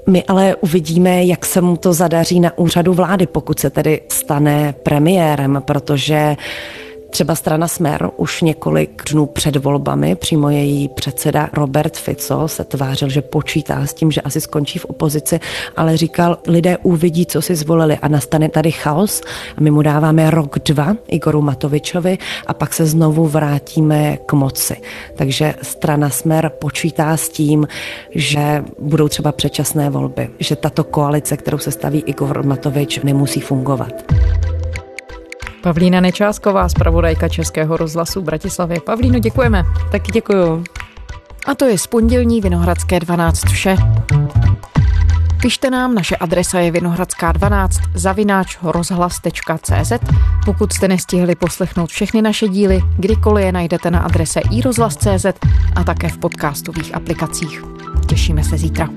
My 0.08 0.24
ale 0.24 0.56
uvidíme, 0.56 1.26
jak 1.26 1.46
se 1.46 1.62
mu 1.62 1.78
to 1.78 1.94
zadaří 1.94 2.40
na 2.40 2.58
úřadu 2.58 2.94
vlády, 2.94 3.28
pokud 3.28 3.60
se 3.60 3.70
tedy 3.70 4.02
stane 4.10 4.74
premiérem, 4.84 5.62
protože 5.66 6.36
Třeba 7.12 7.36
strana 7.36 7.68
Smer 7.68 8.10
už 8.18 8.42
několik 8.42 9.04
dnů 9.12 9.26
před 9.26 9.56
volbami, 9.56 10.16
přímo 10.16 10.50
její 10.50 10.88
předseda 10.88 11.50
Robert 11.54 11.98
Fico 11.98 12.48
se 12.48 12.64
tvářil, 12.64 13.10
že 13.10 13.22
počítá 13.22 13.86
s 13.86 13.94
tím, 13.94 14.12
že 14.12 14.22
asi 14.22 14.42
skončí 14.42 14.80
v 14.80 14.86
opozici, 14.86 15.40
ale 15.78 15.98
říkal, 15.98 16.38
lidé 16.48 16.78
uvidí, 16.78 17.26
co 17.26 17.42
si 17.42 17.56
zvolili 17.56 17.98
a 17.98 18.08
nastane 18.08 18.50
tady 18.50 18.72
chaos 18.72 19.22
a 19.58 19.62
my 19.62 19.72
mu 19.72 19.82
dáváme 19.82 20.30
rok, 20.30 20.60
dva 20.60 20.96
Igoru 21.08 21.42
Matovičovi 21.42 22.18
a 22.48 22.54
pak 22.54 22.74
se 22.74 22.86
znovu 22.86 23.28
vrátíme 23.28 24.18
k 24.26 24.34
moci. 24.34 24.76
Takže 25.16 25.56
strana 25.62 26.10
Smer 26.10 26.52
počítá 26.60 27.18
s 27.18 27.30
tím, 27.30 27.68
že 28.16 28.64
budou 28.80 29.08
třeba 29.08 29.32
předčasné 29.32 29.90
volby, 29.90 30.30
že 30.40 30.56
tato 30.56 30.84
koalice, 30.84 31.38
kterou 31.38 31.58
se 31.58 31.72
staví 31.72 32.04
Igor 32.06 32.46
Matovič, 32.46 33.00
nemusí 33.04 33.42
fungovat. 33.42 33.94
Pavlína 35.62 36.02
Nečásková, 36.02 36.70
zpravodajka 36.70 37.30
Českého 37.30 37.78
rozhlasu 37.78 38.22
Bratislavě. 38.22 38.82
Pavlíno, 38.82 39.20
děkujeme. 39.20 39.64
Taky 39.92 40.12
děkuju. 40.12 40.64
A 41.46 41.56
to 41.56 41.66
je 41.66 41.78
z 41.78 41.88
pondělní 41.88 42.42
Vinohradské 42.42 43.00
12 43.00 43.46
vše. 43.46 43.76
Pište 45.42 45.70
nám, 45.70 45.96
naše 45.96 46.16
adresa 46.16 46.60
je 46.60 46.72
vinohradská 46.72 47.32
12 47.32 47.80
zavináč 47.94 48.58
rozhlas.cz. 48.62 49.92
Pokud 50.46 50.74
jste 50.74 50.88
nestihli 50.88 51.36
poslechnout 51.36 51.90
všechny 51.90 52.22
naše 52.22 52.48
díly, 52.48 52.82
kdykoliv 52.98 53.46
je 53.46 53.52
najdete 53.52 53.92
na 53.92 54.00
adrese 54.00 54.40
iRozhlas.cz 54.52 55.26
a 55.76 55.84
také 55.84 56.10
v 56.10 56.18
podcastových 56.18 56.96
aplikacích. 56.96 57.64
Těšíme 58.08 58.44
se 58.44 58.58
zítra. 58.58 58.90